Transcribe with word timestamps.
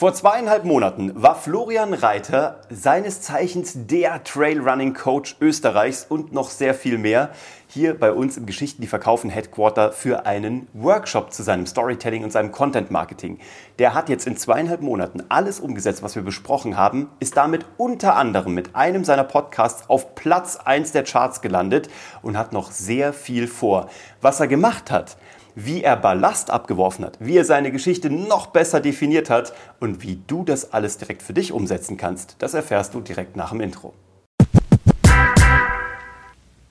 Vor 0.00 0.14
zweieinhalb 0.14 0.64
Monaten 0.64 1.12
war 1.14 1.34
Florian 1.34 1.92
Reiter 1.92 2.62
seines 2.70 3.20
Zeichens 3.20 3.74
der 3.86 4.24
Trailrunning 4.24 4.94
Coach 4.94 5.36
Österreichs 5.42 6.06
und 6.08 6.32
noch 6.32 6.48
sehr 6.48 6.72
viel 6.72 6.96
mehr 6.96 7.32
hier 7.68 8.00
bei 8.00 8.10
uns 8.10 8.38
im 8.38 8.46
Geschichten, 8.46 8.80
die 8.80 8.88
verkaufen 8.88 9.28
Headquarter 9.28 9.92
für 9.92 10.24
einen 10.24 10.68
Workshop 10.72 11.34
zu 11.34 11.42
seinem 11.42 11.66
Storytelling 11.66 12.24
und 12.24 12.32
seinem 12.32 12.50
Content 12.50 12.90
Marketing. 12.90 13.40
Der 13.78 13.92
hat 13.92 14.08
jetzt 14.08 14.26
in 14.26 14.38
zweieinhalb 14.38 14.80
Monaten 14.80 15.22
alles 15.28 15.60
umgesetzt, 15.60 16.02
was 16.02 16.16
wir 16.16 16.22
besprochen 16.22 16.78
haben, 16.78 17.10
ist 17.20 17.36
damit 17.36 17.66
unter 17.76 18.16
anderem 18.16 18.54
mit 18.54 18.74
einem 18.74 19.04
seiner 19.04 19.24
Podcasts 19.24 19.90
auf 19.90 20.14
Platz 20.14 20.56
1 20.56 20.92
der 20.92 21.04
Charts 21.04 21.42
gelandet 21.42 21.90
und 22.22 22.38
hat 22.38 22.54
noch 22.54 22.70
sehr 22.70 23.12
viel 23.12 23.46
vor. 23.46 23.90
Was 24.22 24.40
er 24.40 24.48
gemacht 24.48 24.90
hat, 24.90 25.18
wie 25.54 25.82
er 25.82 25.96
Ballast 25.96 26.50
abgeworfen 26.50 27.04
hat, 27.04 27.16
wie 27.20 27.36
er 27.36 27.44
seine 27.44 27.72
Geschichte 27.72 28.10
noch 28.10 28.48
besser 28.48 28.80
definiert 28.80 29.30
hat 29.30 29.52
und 29.78 30.02
wie 30.02 30.20
du 30.26 30.44
das 30.44 30.72
alles 30.72 30.98
direkt 30.98 31.22
für 31.22 31.32
dich 31.32 31.52
umsetzen 31.52 31.96
kannst, 31.96 32.36
das 32.38 32.54
erfährst 32.54 32.94
du 32.94 33.00
direkt 33.00 33.36
nach 33.36 33.50
dem 33.50 33.60
Intro. 33.60 33.94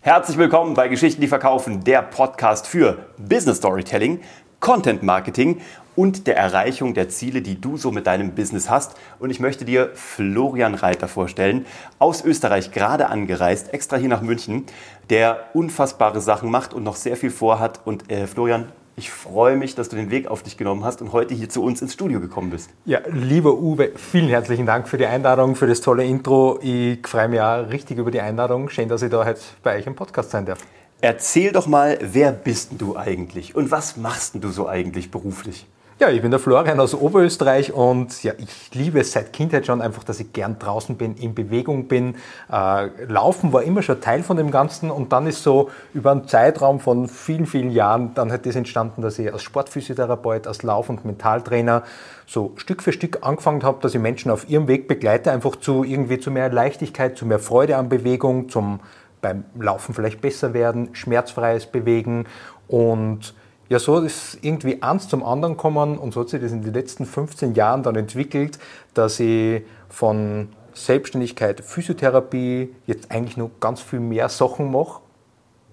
Herzlich 0.02 0.38
willkommen 0.38 0.73
bei 0.76 0.88
Geschichten, 0.88 1.22
die 1.22 1.28
verkaufen, 1.28 1.84
der 1.84 2.02
Podcast 2.02 2.68
für 2.68 3.06
Business 3.18 3.58
Storytelling, 3.58 4.22
Content 4.59 5.04
Marketing 5.04 5.62
und 5.95 6.27
der 6.27 6.38
Erreichung 6.38 6.94
der 6.94 7.09
Ziele, 7.09 7.41
die 7.41 7.59
du 7.59 7.76
so 7.76 7.91
mit 7.91 8.08
deinem 8.08 8.31
Business 8.31 8.70
hast. 8.70 8.95
Und 9.20 9.31
ich 9.31 9.40
möchte 9.40 9.66
dir 9.66 9.91
Florian 9.95 10.76
Reiter 10.76 11.08
vorstellen, 11.08 11.66
aus 12.00 12.23
Österreich 12.23 12.72
gerade 12.72 13.08
angereist, 13.09 13.73
extra 13.73 13.98
hier 13.98 14.09
nach 14.09 14.22
München, 14.22 14.66
der 15.09 15.45
unfassbare 15.53 16.22
Sachen 16.22 16.52
macht 16.52 16.73
und 16.73 16.84
noch 16.84 16.95
sehr 16.95 17.17
viel 17.17 17.31
vorhat. 17.31 17.81
Und 17.84 18.09
äh, 18.09 18.27
Florian, 18.27 18.72
ich 18.95 19.12
freue 19.12 19.55
mich, 19.55 19.76
dass 19.76 19.90
du 19.90 19.95
den 19.95 20.12
Weg 20.12 20.27
auf 20.27 20.44
dich 20.44 20.58
genommen 20.58 20.84
hast 20.84 21.02
und 21.02 21.14
heute 21.14 21.34
hier 21.34 21.50
zu 21.50 21.64
uns 21.64 21.81
ins 21.81 21.94
Studio 21.94 22.20
gekommen 22.20 22.50
bist. 22.50 22.70
Ja, 22.86 23.00
lieber 23.09 23.53
Uwe, 23.53 23.91
vielen 23.95 24.28
herzlichen 24.28 24.66
Dank 24.66 24.88
für 24.88 24.98
die 24.98 25.05
Einladung, 25.05 25.55
für 25.55 25.67
das 25.67 25.81
tolle 25.81 26.03
Intro. 26.03 26.59
Ich 26.62 27.05
freue 27.08 27.30
mich 27.30 27.39
auch 27.39 27.69
richtig 27.69 27.97
über 27.97 28.12
die 28.12 28.19
Einladung. 28.22 28.69
Schön, 28.69 28.89
dass 28.89 29.02
ich 29.02 29.09
da 29.09 29.25
heute 29.25 29.39
bei 29.64 29.78
euch 29.78 29.88
im 29.88 29.95
Podcast 29.95 30.31
sein 30.31 30.45
darf. 30.45 30.59
Erzähl 31.02 31.53
doch 31.53 31.66
mal, 31.66 31.97
wer 32.02 32.33
bist 32.33 32.72
du 32.78 32.97
eigentlich 32.97 33.55
und 33.55 33.72
was 33.72 33.95
machst 33.95 34.36
du 34.36 34.50
so 34.50 34.67
eigentlich 34.67 35.11
beruflich? 35.11 35.66
Ja, 35.97 36.09
ich 36.09 36.22
bin 36.22 36.31
der 36.31 36.39
Florian 36.41 36.80
aus 36.80 36.94
Oberösterreich 36.94 37.73
und 37.73 38.22
ja, 38.23 38.33
ich 38.38 38.73
liebe 38.73 39.00
es 39.00 39.14
seit 39.14 39.31
Kindheit 39.31 39.66
schon 39.66 39.81
einfach, 39.81 40.03
dass 40.03 40.19
ich 40.19 40.33
gern 40.33 40.59
draußen 40.59 40.95
bin, 40.95 41.16
in 41.16 41.36
Bewegung 41.36 41.88
bin. 41.88 42.16
Äh, 42.52 42.88
Laufen 43.06 43.52
war 43.53 43.64
immer 43.64 43.81
schon 43.81 44.00
Teil 44.00 44.23
von 44.23 44.36
dem 44.36 44.52
Ganzen 44.52 44.91
und 44.91 45.14
dann 45.14 45.25
ist 45.28 45.44
so 45.44 45.69
über 45.94 46.11
einen 46.11 46.28
Zeitraum 46.28 46.81
von 46.81 47.08
vielen, 47.08 47.45
vielen 47.45 47.72
Jahren 47.72 48.13
dann 48.13 48.31
hat 48.31 48.45
das 48.45 48.56
entstanden, 48.56 49.02
dass 49.02 49.19
ich 49.19 49.31
als 49.31 49.44
Sportphysiotherapeut, 49.44 50.47
als 50.47 50.63
Lauf- 50.63 50.89
und 50.89 51.06
Mentaltrainer 51.06 51.84
so 52.28 52.53
Stück 52.56 52.84
für 52.84 52.94
Stück 52.94 53.19
angefangen 53.22 53.63
habe, 53.63 53.80
dass 53.81 53.94
ich 53.94 54.02
Menschen 54.02 54.31
auf 54.31 54.50
ihrem 54.50 54.67
Weg 54.67 54.88
begleite, 54.88 55.31
einfach 55.31 55.58
zu 55.58 55.84
irgendwie 55.84 56.19
zu 56.19 56.30
mehr 56.30 56.50
Leichtigkeit, 56.50 57.17
zu 57.17 57.25
mehr 57.25 57.39
Freude 57.39 57.75
an 57.78 57.89
Bewegung, 57.89 58.50
zum 58.50 58.81
beim 59.22 59.44
Laufen 59.59 59.94
vielleicht 59.94 60.22
besser 60.22 60.53
werden, 60.53 60.89
schmerzfreies 60.94 61.66
Bewegen 61.66 62.25
und 62.67 63.34
ja, 63.70 63.78
so 63.78 64.00
ist 64.00 64.39
irgendwie 64.42 64.81
eins 64.81 65.08
zum 65.08 65.23
anderen 65.23 65.56
gekommen 65.56 66.00
und 66.00 66.14
so 66.14 66.22
hat 66.22 66.30
sich 66.30 66.42
das 66.42 66.52
in 66.52 66.64
den 66.64 66.73
letzten 66.73 67.06
15 67.06 67.53
Jahren 67.53 67.84
dann 67.84 67.95
entwickelt, 67.95 68.58
dass 68.95 69.20
ich 69.20 69.62
von 69.90 70.50
Selbstständigkeit, 70.73 71.62
Physiotherapie 71.62 72.73
jetzt 72.88 73.12
eigentlich 73.12 73.38
noch 73.38 73.52
ganz 73.59 73.81
viel 73.81 74.00
mehr 74.00 74.30
Sachen 74.30 74.72
mache, 74.72 75.02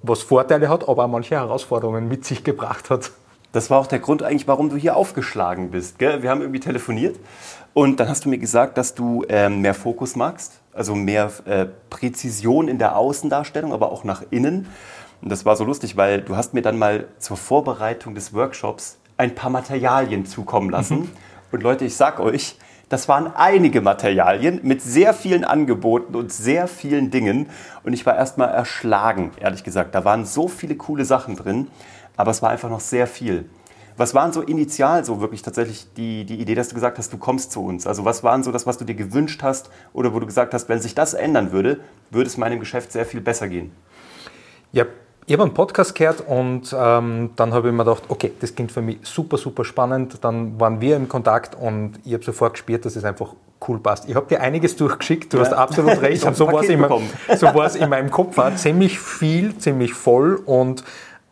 was 0.02 0.22
Vorteile 0.22 0.68
hat, 0.68 0.88
aber 0.88 1.04
auch 1.04 1.08
manche 1.08 1.36
Herausforderungen 1.36 2.06
mit 2.08 2.24
sich 2.24 2.44
gebracht 2.44 2.90
hat. 2.90 3.12
Das 3.56 3.70
war 3.70 3.78
auch 3.78 3.86
der 3.86 4.00
Grund 4.00 4.22
eigentlich, 4.22 4.46
warum 4.46 4.68
du 4.68 4.76
hier 4.76 4.96
aufgeschlagen 4.96 5.70
bist. 5.70 5.98
Gell? 5.98 6.22
Wir 6.22 6.28
haben 6.28 6.42
irgendwie 6.42 6.60
telefoniert 6.60 7.18
und 7.72 8.00
dann 8.00 8.06
hast 8.10 8.26
du 8.26 8.28
mir 8.28 8.36
gesagt, 8.36 8.76
dass 8.76 8.94
du 8.94 9.24
ähm, 9.30 9.62
mehr 9.62 9.72
Fokus 9.72 10.14
magst, 10.14 10.60
also 10.74 10.94
mehr 10.94 11.32
äh, 11.46 11.64
Präzision 11.88 12.68
in 12.68 12.76
der 12.76 12.98
Außendarstellung, 12.98 13.72
aber 13.72 13.90
auch 13.92 14.04
nach 14.04 14.22
innen. 14.28 14.66
Und 15.22 15.30
das 15.30 15.46
war 15.46 15.56
so 15.56 15.64
lustig, 15.64 15.96
weil 15.96 16.20
du 16.20 16.36
hast 16.36 16.52
mir 16.52 16.60
dann 16.60 16.78
mal 16.78 17.06
zur 17.18 17.38
Vorbereitung 17.38 18.14
des 18.14 18.34
Workshops 18.34 18.98
ein 19.16 19.34
paar 19.34 19.48
Materialien 19.48 20.26
zukommen 20.26 20.68
lassen. 20.68 20.98
Mhm. 20.98 21.08
Und 21.50 21.62
Leute, 21.62 21.86
ich 21.86 21.96
sag 21.96 22.20
euch, 22.20 22.58
das 22.90 23.08
waren 23.08 23.34
einige 23.34 23.80
Materialien 23.80 24.60
mit 24.64 24.82
sehr 24.82 25.14
vielen 25.14 25.44
Angeboten 25.44 26.14
und 26.14 26.30
sehr 26.30 26.68
vielen 26.68 27.10
Dingen. 27.10 27.48
Und 27.84 27.94
ich 27.94 28.04
war 28.04 28.16
erstmal 28.16 28.50
erschlagen, 28.50 29.32
ehrlich 29.40 29.64
gesagt. 29.64 29.94
Da 29.94 30.04
waren 30.04 30.26
so 30.26 30.46
viele 30.46 30.76
coole 30.76 31.06
Sachen 31.06 31.36
drin, 31.36 31.68
aber 32.16 32.30
es 32.30 32.42
war 32.42 32.50
einfach 32.50 32.70
noch 32.70 32.80
sehr 32.80 33.06
viel. 33.06 33.48
Was 33.98 34.14
waren 34.14 34.32
so 34.32 34.42
initial 34.42 35.04
so 35.04 35.20
wirklich 35.22 35.40
tatsächlich 35.40 35.86
die, 35.96 36.24
die 36.24 36.38
Idee, 36.38 36.54
dass 36.54 36.68
du 36.68 36.74
gesagt 36.74 36.98
hast, 36.98 37.12
du 37.12 37.16
kommst 37.16 37.52
zu 37.52 37.64
uns? 37.64 37.86
Also 37.86 38.04
was 38.04 38.22
waren 38.22 38.42
so 38.42 38.52
das, 38.52 38.66
was 38.66 38.76
du 38.76 38.84
dir 38.84 38.94
gewünscht 38.94 39.42
hast 39.42 39.70
oder 39.94 40.12
wo 40.12 40.20
du 40.20 40.26
gesagt 40.26 40.52
hast, 40.52 40.68
wenn 40.68 40.80
sich 40.80 40.94
das 40.94 41.14
ändern 41.14 41.50
würde, 41.50 41.80
würde 42.10 42.26
es 42.26 42.36
meinem 42.36 42.60
Geschäft 42.60 42.92
sehr 42.92 43.06
viel 43.06 43.22
besser 43.22 43.48
gehen? 43.48 43.72
Ja, 44.72 44.84
ich 45.28 45.32
habe 45.32 45.42
einen 45.42 45.54
Podcast 45.54 45.94
gehört 45.94 46.22
und 46.28 46.74
ähm, 46.78 47.30
dann 47.34 47.52
habe 47.52 47.68
ich 47.68 47.74
mir 47.74 47.84
gedacht, 47.84 48.04
okay, 48.08 48.32
das 48.38 48.54
klingt 48.54 48.70
für 48.70 48.82
mich 48.82 48.98
super, 49.02 49.38
super 49.38 49.64
spannend. 49.64 50.22
Dann 50.22 50.60
waren 50.60 50.80
wir 50.80 50.94
im 50.94 51.08
Kontakt 51.08 51.56
und 51.56 51.98
ich 52.04 52.12
habe 52.12 52.22
sofort 52.22 52.52
gespürt, 52.52 52.84
dass 52.84 52.94
es 52.94 53.04
einfach 53.04 53.34
cool 53.66 53.80
passt. 53.80 54.08
Ich 54.08 54.14
habe 54.14 54.26
dir 54.28 54.40
einiges 54.40 54.76
durchgeschickt, 54.76 55.32
du 55.32 55.38
ja. 55.38 55.44
hast 55.44 55.52
absolut 55.52 56.00
recht. 56.00 56.22
und 56.24 56.36
so 56.36 56.46
war 56.46 56.62
es 56.62 56.68
in, 56.68 56.80
so 57.38 57.84
in 57.84 57.88
meinem 57.88 58.10
Kopf 58.10 58.36
war 58.36 58.54
ziemlich 58.54 59.00
viel, 59.00 59.56
ziemlich 59.58 59.94
voll 59.94 60.36
und 60.46 60.84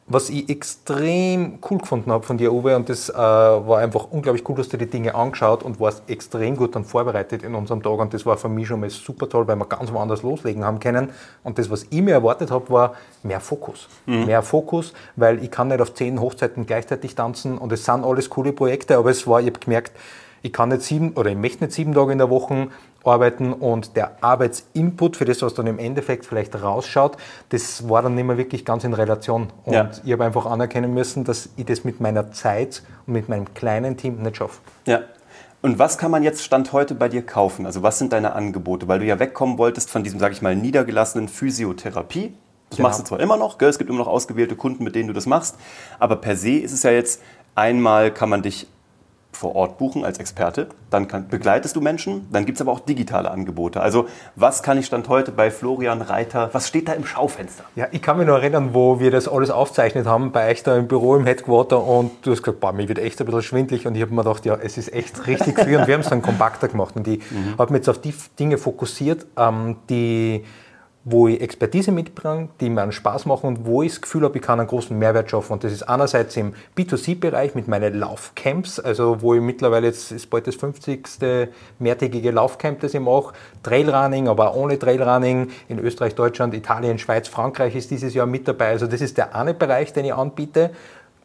was 0.06 0.28
ich 0.28 0.50
extrem 0.50 1.58
cool 1.70 1.78
gefunden 1.78 2.12
habe 2.12 2.24
von 2.24 2.36
dir, 2.36 2.52
Uwe, 2.52 2.76
und 2.76 2.90
das 2.90 3.08
äh, 3.08 3.14
war 3.14 3.78
einfach 3.78 4.08
unglaublich 4.10 4.46
cool, 4.48 4.56
dass 4.56 4.68
du 4.68 4.76
die 4.76 4.86
Dinge 4.86 5.14
angeschaut 5.14 5.62
und 5.62 5.80
warst 5.80 6.02
extrem 6.08 6.56
gut 6.56 6.76
dann 6.76 6.84
vorbereitet 6.84 7.42
in 7.42 7.54
unserem 7.54 7.82
Tag. 7.82 7.98
Und 7.98 8.12
das 8.12 8.26
war 8.26 8.36
für 8.36 8.50
mich 8.50 8.68
schon 8.68 8.80
mal 8.80 8.90
super 8.90 9.28
toll, 9.28 9.48
weil 9.48 9.56
wir 9.56 9.64
ganz 9.64 9.90
woanders 9.92 10.22
loslegen 10.22 10.62
haben 10.62 10.78
können. 10.78 11.08
Und 11.42 11.58
das, 11.58 11.70
was 11.70 11.86
ich 11.88 12.02
mir 12.02 12.12
erwartet 12.12 12.50
habe, 12.50 12.68
war 12.68 12.94
mehr 13.22 13.40
Fokus. 13.40 13.88
Mhm. 14.04 14.26
Mehr 14.26 14.42
Fokus, 14.42 14.92
weil 15.16 15.42
ich 15.42 15.50
kann 15.50 15.68
nicht 15.68 15.80
auf 15.80 15.94
zehn 15.94 16.20
Hochzeiten 16.20 16.66
gleichzeitig 16.66 17.14
tanzen 17.14 17.56
und 17.56 17.72
es 17.72 17.86
sind 17.86 18.04
alles 18.04 18.28
coole 18.28 18.52
Projekte, 18.52 18.98
aber 18.98 19.10
es 19.10 19.26
war, 19.26 19.40
ich 19.40 19.46
habe 19.46 19.58
gemerkt, 19.58 19.92
ich 20.42 20.52
kann 20.52 20.68
nicht 20.68 20.82
sieben 20.82 21.12
oder 21.12 21.30
ich 21.30 21.36
möchte 21.38 21.64
nicht 21.64 21.74
sieben 21.74 21.94
Tage 21.94 22.12
in 22.12 22.18
der 22.18 22.28
Woche 22.28 22.68
arbeiten 23.04 23.52
und 23.52 23.96
der 23.96 24.22
Arbeitsinput 24.22 25.16
für 25.16 25.24
das, 25.24 25.42
was 25.42 25.54
dann 25.54 25.66
im 25.66 25.78
Endeffekt 25.78 26.26
vielleicht 26.26 26.60
rausschaut, 26.60 27.16
das 27.50 27.88
war 27.88 28.02
dann 28.02 28.14
nicht 28.14 28.24
mehr 28.24 28.38
wirklich 28.38 28.64
ganz 28.64 28.84
in 28.84 28.94
Relation. 28.94 29.48
Und 29.64 29.72
ja. 29.72 29.90
ich 30.04 30.12
habe 30.12 30.24
einfach 30.24 30.46
anerkennen 30.46 30.94
müssen, 30.94 31.24
dass 31.24 31.50
ich 31.56 31.66
das 31.66 31.84
mit 31.84 32.00
meiner 32.00 32.32
Zeit 32.32 32.82
und 33.06 33.14
mit 33.14 33.28
meinem 33.28 33.52
kleinen 33.54 33.96
Team 33.96 34.22
nicht 34.22 34.36
schaffe. 34.36 34.60
Ja. 34.86 35.00
Und 35.62 35.78
was 35.78 35.96
kann 35.96 36.10
man 36.10 36.22
jetzt 36.22 36.44
Stand 36.44 36.72
heute 36.72 36.94
bei 36.94 37.08
dir 37.08 37.24
kaufen? 37.24 37.64
Also 37.64 37.82
was 37.82 37.98
sind 37.98 38.12
deine 38.12 38.34
Angebote? 38.34 38.86
Weil 38.86 38.98
du 38.98 39.06
ja 39.06 39.18
wegkommen 39.18 39.56
wolltest 39.56 39.90
von 39.90 40.04
diesem, 40.04 40.20
sage 40.20 40.34
ich 40.34 40.42
mal, 40.42 40.54
niedergelassenen 40.54 41.26
Physiotherapie. 41.28 42.34
Das 42.68 42.76
genau. 42.76 42.88
machst 42.88 43.00
du 43.00 43.04
zwar 43.04 43.20
immer 43.20 43.36
noch, 43.36 43.56
gell? 43.56 43.68
es 43.68 43.78
gibt 43.78 43.88
immer 43.88 44.00
noch 44.00 44.08
ausgewählte 44.08 44.56
Kunden, 44.56 44.84
mit 44.84 44.94
denen 44.94 45.08
du 45.08 45.14
das 45.14 45.26
machst, 45.26 45.56
aber 45.98 46.16
per 46.16 46.36
se 46.36 46.56
ist 46.56 46.72
es 46.72 46.82
ja 46.82 46.90
jetzt, 46.90 47.22
einmal 47.54 48.10
kann 48.10 48.28
man 48.28 48.42
dich 48.42 48.66
vor 49.36 49.54
Ort 49.54 49.78
buchen 49.78 50.04
als 50.04 50.18
Experte, 50.18 50.68
dann 50.90 51.08
kann, 51.08 51.28
begleitest 51.28 51.76
du 51.76 51.80
Menschen, 51.80 52.28
dann 52.32 52.44
gibt 52.46 52.56
es 52.56 52.62
aber 52.62 52.72
auch 52.72 52.80
digitale 52.80 53.30
Angebote. 53.30 53.80
Also 53.80 54.06
was 54.36 54.62
kann 54.62 54.78
ich 54.78 54.86
Stand 54.86 55.08
heute 55.08 55.32
bei 55.32 55.50
Florian 55.50 56.02
Reiter, 56.02 56.50
was 56.52 56.68
steht 56.68 56.88
da 56.88 56.92
im 56.92 57.04
Schaufenster? 57.04 57.64
Ja, 57.76 57.88
ich 57.90 58.02
kann 58.02 58.18
mich 58.18 58.26
noch 58.26 58.34
erinnern, 58.34 58.70
wo 58.72 59.00
wir 59.00 59.10
das 59.10 59.28
alles 59.28 59.50
aufzeichnet 59.50 60.06
haben, 60.06 60.32
bei 60.32 60.50
euch 60.50 60.62
da 60.62 60.76
im 60.76 60.88
Büro 60.88 61.16
im 61.16 61.26
Headquarter 61.26 61.84
und 61.84 62.10
du 62.22 62.32
hast 62.32 62.42
gesagt, 62.42 62.60
boah, 62.60 62.72
mir 62.72 62.88
wird 62.88 62.98
echt 62.98 63.20
ein 63.20 63.26
bisschen 63.26 63.42
schwindlig 63.42 63.86
und 63.86 63.94
ich 63.94 64.02
habe 64.02 64.12
mir 64.12 64.22
gedacht, 64.22 64.44
ja, 64.44 64.56
es 64.56 64.78
ist 64.78 64.92
echt 64.92 65.26
richtig 65.26 65.58
viel 65.60 65.76
und 65.78 65.86
wir 65.86 65.94
haben 65.94 66.02
es 66.02 66.08
dann 66.08 66.22
kompakter 66.22 66.68
gemacht 66.68 66.96
und 66.96 67.06
ich 67.08 67.18
mhm. 67.30 67.58
habe 67.58 67.72
mich 67.72 67.80
jetzt 67.80 67.88
auf 67.88 68.00
die 68.00 68.14
Dinge 68.38 68.58
fokussiert, 68.58 69.26
ähm, 69.36 69.76
die 69.88 70.44
wo 71.04 71.28
ich 71.28 71.40
Expertise 71.40 71.92
mitbringe, 71.92 72.48
die 72.60 72.70
mir 72.70 72.82
einen 72.82 72.92
Spaß 72.92 73.26
machen 73.26 73.46
und 73.46 73.66
wo 73.66 73.82
ich 73.82 73.92
das 73.92 74.00
Gefühl 74.00 74.24
habe, 74.24 74.38
ich 74.38 74.42
kann 74.42 74.58
einen 74.58 74.68
großen 74.68 74.98
Mehrwert 74.98 75.30
schaffen. 75.30 75.52
Und 75.52 75.64
das 75.64 75.72
ist 75.72 75.82
einerseits 75.82 76.36
im 76.36 76.54
B2C-Bereich 76.76 77.54
mit 77.54 77.68
meinen 77.68 77.98
Laufcamps, 77.98 78.80
also 78.80 79.20
wo 79.20 79.34
ich 79.34 79.42
mittlerweile, 79.42 79.86
jetzt 79.86 80.12
ist 80.12 80.30
bald 80.30 80.46
das 80.46 80.54
50. 80.54 81.06
mehrtägige 81.78 82.30
Laufcamp, 82.30 82.80
das 82.80 82.94
ich 82.94 83.00
mache, 83.00 83.34
Trailrunning, 83.62 84.28
aber 84.28 84.50
auch 84.50 84.56
ohne 84.56 84.78
Trailrunning 84.78 85.50
in 85.68 85.78
Österreich, 85.78 86.14
Deutschland, 86.14 86.54
Italien, 86.54 86.98
Schweiz, 86.98 87.28
Frankreich 87.28 87.74
ist 87.76 87.90
dieses 87.90 88.14
Jahr 88.14 88.26
mit 88.26 88.48
dabei. 88.48 88.68
Also 88.68 88.86
das 88.86 89.02
ist 89.02 89.18
der 89.18 89.34
eine 89.34 89.52
Bereich, 89.52 89.92
den 89.92 90.06
ich 90.06 90.14
anbiete 90.14 90.70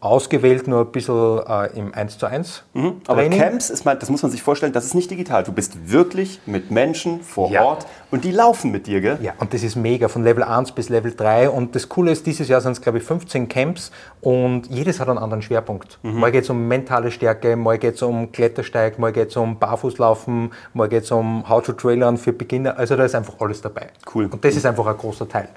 ausgewählt 0.01 0.67
nur 0.67 0.81
ein 0.81 0.91
bisschen 0.91 1.39
äh, 1.45 1.77
im 1.77 1.93
1 1.93 2.17
zu 2.17 2.25
1 2.25 2.63
mhm. 2.73 3.01
Aber 3.05 3.27
Camps, 3.27 3.69
ist, 3.69 3.85
das 3.85 4.09
muss 4.09 4.21
man 4.21 4.31
sich 4.31 4.41
vorstellen, 4.41 4.71
das 4.71 4.85
ist 4.85 4.93
nicht 4.93 5.11
digital. 5.11 5.43
Du 5.43 5.51
bist 5.51 5.91
wirklich 5.91 6.39
mit 6.45 6.71
Menschen 6.71 7.21
vor 7.21 7.51
ja. 7.51 7.63
Ort 7.63 7.85
und 8.09 8.23
die 8.23 8.31
laufen 8.31 8.71
mit 8.71 8.87
dir, 8.87 9.01
gell? 9.01 9.19
Ja, 9.21 9.33
und 9.39 9.53
das 9.53 9.61
ist 9.61 9.75
mega, 9.75 10.07
von 10.07 10.23
Level 10.23 10.43
1 10.43 10.71
bis 10.71 10.87
Level 10.87 11.13
3. 11.13 11.49
Und 11.49 11.75
das 11.75 11.89
Coole 11.89 12.11
ist, 12.11 12.25
dieses 12.25 12.47
Jahr 12.47 12.61
sind 12.61 12.73
es, 12.73 12.81
glaube 12.81 12.99
ich, 12.99 13.03
15 13.03 13.49
Camps 13.49 13.91
und 14.21 14.67
jedes 14.67 15.01
hat 15.01 15.09
einen 15.09 15.17
anderen 15.17 15.41
Schwerpunkt. 15.41 15.99
Mhm. 16.01 16.19
Mal 16.19 16.31
geht 16.31 16.45
es 16.45 16.49
um 16.49 16.67
mentale 16.67 17.11
Stärke, 17.11 17.57
mal 17.57 17.77
geht 17.77 17.95
es 17.95 18.01
um 18.01 18.31
Klettersteig, 18.31 18.99
mal 18.99 19.11
geht 19.11 19.29
es 19.29 19.37
um 19.37 19.59
Barfußlaufen, 19.59 20.51
mal 20.73 20.87
geht 20.87 21.03
es 21.03 21.11
um 21.11 21.47
How 21.49 21.61
to 21.61 21.73
Trailern 21.73 22.17
für 22.17 22.31
Beginner. 22.31 22.77
Also 22.77 22.95
da 22.95 23.03
ist 23.03 23.15
einfach 23.15 23.35
alles 23.39 23.61
dabei. 23.61 23.87
Cool. 24.13 24.25
Und 24.25 24.45
das 24.45 24.53
mhm. 24.53 24.59
ist 24.59 24.65
einfach 24.65 24.85
ein 24.85 24.97
großer 24.97 25.27
Teil. 25.27 25.49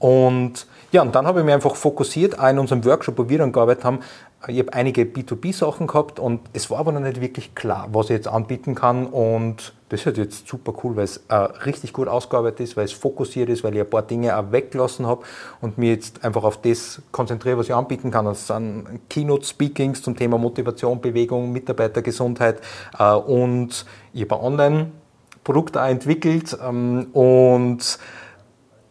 Und 0.00 0.66
Ja, 0.92 1.02
und 1.02 1.14
dann 1.14 1.26
habe 1.26 1.38
ich 1.38 1.44
mich 1.44 1.54
einfach 1.54 1.76
fokussiert, 1.76 2.38
auch 2.38 2.48
in 2.48 2.58
unserem 2.58 2.84
Workshop, 2.84 3.16
wo 3.16 3.28
wir 3.28 3.38
dann 3.38 3.52
gearbeitet 3.52 3.84
haben, 3.84 4.00
ich 4.48 4.58
habe 4.58 4.72
einige 4.72 5.02
B2B-Sachen 5.02 5.86
gehabt 5.86 6.18
und 6.18 6.40
es 6.52 6.70
war 6.70 6.78
aber 6.78 6.92
noch 6.92 7.00
nicht 7.00 7.20
wirklich 7.20 7.54
klar, 7.54 7.88
was 7.92 8.06
ich 8.06 8.16
jetzt 8.16 8.26
anbieten 8.26 8.74
kann. 8.74 9.06
Und 9.06 9.74
das 9.90 10.06
ist 10.06 10.16
jetzt 10.16 10.48
super 10.48 10.72
cool, 10.82 10.96
weil 10.96 11.04
es 11.04 11.18
äh, 11.28 11.34
richtig 11.34 11.92
gut 11.92 12.08
ausgearbeitet 12.08 12.60
ist, 12.60 12.76
weil 12.76 12.86
es 12.86 12.92
fokussiert 12.92 13.50
ist, 13.50 13.62
weil 13.62 13.74
ich 13.74 13.80
ein 13.80 13.90
paar 13.90 14.02
Dinge 14.02 14.36
auch 14.36 14.50
weggelassen 14.50 15.06
habe 15.06 15.22
und 15.60 15.76
mir 15.76 15.90
jetzt 15.90 16.24
einfach 16.24 16.42
auf 16.42 16.60
das 16.62 17.02
konzentriere, 17.12 17.58
was 17.58 17.66
ich 17.66 17.74
anbieten 17.74 18.10
kann. 18.10 18.24
Das 18.24 18.46
sind 18.46 18.86
Keynote-Speakings 19.10 20.02
zum 20.02 20.16
Thema 20.16 20.38
Motivation, 20.38 21.00
Bewegung, 21.00 21.52
Mitarbeitergesundheit 21.52 22.60
äh, 22.98 23.12
und 23.12 23.84
ich 24.14 24.22
habe 24.22 24.36
ein 24.36 24.40
Online-Produkt 24.40 25.76
auch 25.76 25.86
entwickelt 25.86 26.56
ähm, 26.66 27.08
und 27.12 27.98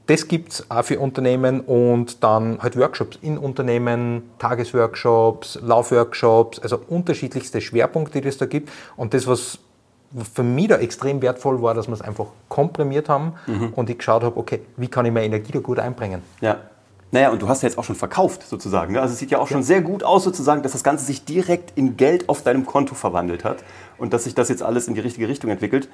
das 0.09 0.27
gibt 0.27 0.53
es 0.53 0.71
auch 0.71 0.83
für 0.83 0.99
Unternehmen 0.99 1.61
und 1.61 2.23
dann 2.23 2.57
halt 2.63 2.75
Workshops 2.75 3.19
in 3.21 3.37
Unternehmen, 3.37 4.23
Tagesworkshops, 4.39 5.59
Laufworkshops, 5.61 6.57
also 6.57 6.81
unterschiedlichste 6.87 7.61
Schwerpunkte, 7.61 8.19
die 8.19 8.27
es 8.27 8.39
da 8.39 8.47
gibt. 8.47 8.71
Und 8.97 9.13
das, 9.13 9.27
was 9.27 9.59
für 10.33 10.41
mich 10.41 10.69
da 10.69 10.77
extrem 10.77 11.21
wertvoll 11.21 11.61
war, 11.61 11.75
dass 11.75 11.87
wir 11.87 11.93
es 11.93 12.01
einfach 12.01 12.25
komprimiert 12.47 13.07
haben 13.07 13.33
mhm. 13.45 13.73
und 13.75 13.91
ich 13.91 13.99
geschaut 13.99 14.23
habe, 14.23 14.35
okay, 14.37 14.61
wie 14.77 14.87
kann 14.87 15.05
ich 15.05 15.13
meine 15.13 15.27
Energie 15.27 15.51
da 15.51 15.59
gut 15.59 15.77
einbringen. 15.77 16.23
Ja. 16.41 16.57
Naja, 17.11 17.29
und 17.29 17.41
du 17.41 17.47
hast 17.47 17.61
ja 17.61 17.69
jetzt 17.69 17.77
auch 17.77 17.83
schon 17.83 17.95
verkauft 17.95 18.47
sozusagen. 18.47 18.93
Ne? 18.93 19.01
Also 19.01 19.13
es 19.13 19.19
sieht 19.19 19.29
ja 19.29 19.37
auch 19.37 19.47
schon 19.47 19.61
sehr 19.61 19.81
gut 19.81 20.03
aus 20.03 20.23
sozusagen, 20.23 20.63
dass 20.63 20.71
das 20.71 20.83
Ganze 20.83 21.05
sich 21.05 21.25
direkt 21.25 21.77
in 21.77 21.97
Geld 21.97 22.29
auf 22.29 22.41
deinem 22.41 22.65
Konto 22.65 22.95
verwandelt 22.95 23.43
hat 23.43 23.63
und 23.99 24.13
dass 24.13 24.23
sich 24.23 24.33
das 24.33 24.49
jetzt 24.49 24.63
alles 24.63 24.87
in 24.87 24.95
die 24.95 25.01
richtige 25.01 25.27
Richtung 25.27 25.51
entwickelt. 25.51 25.87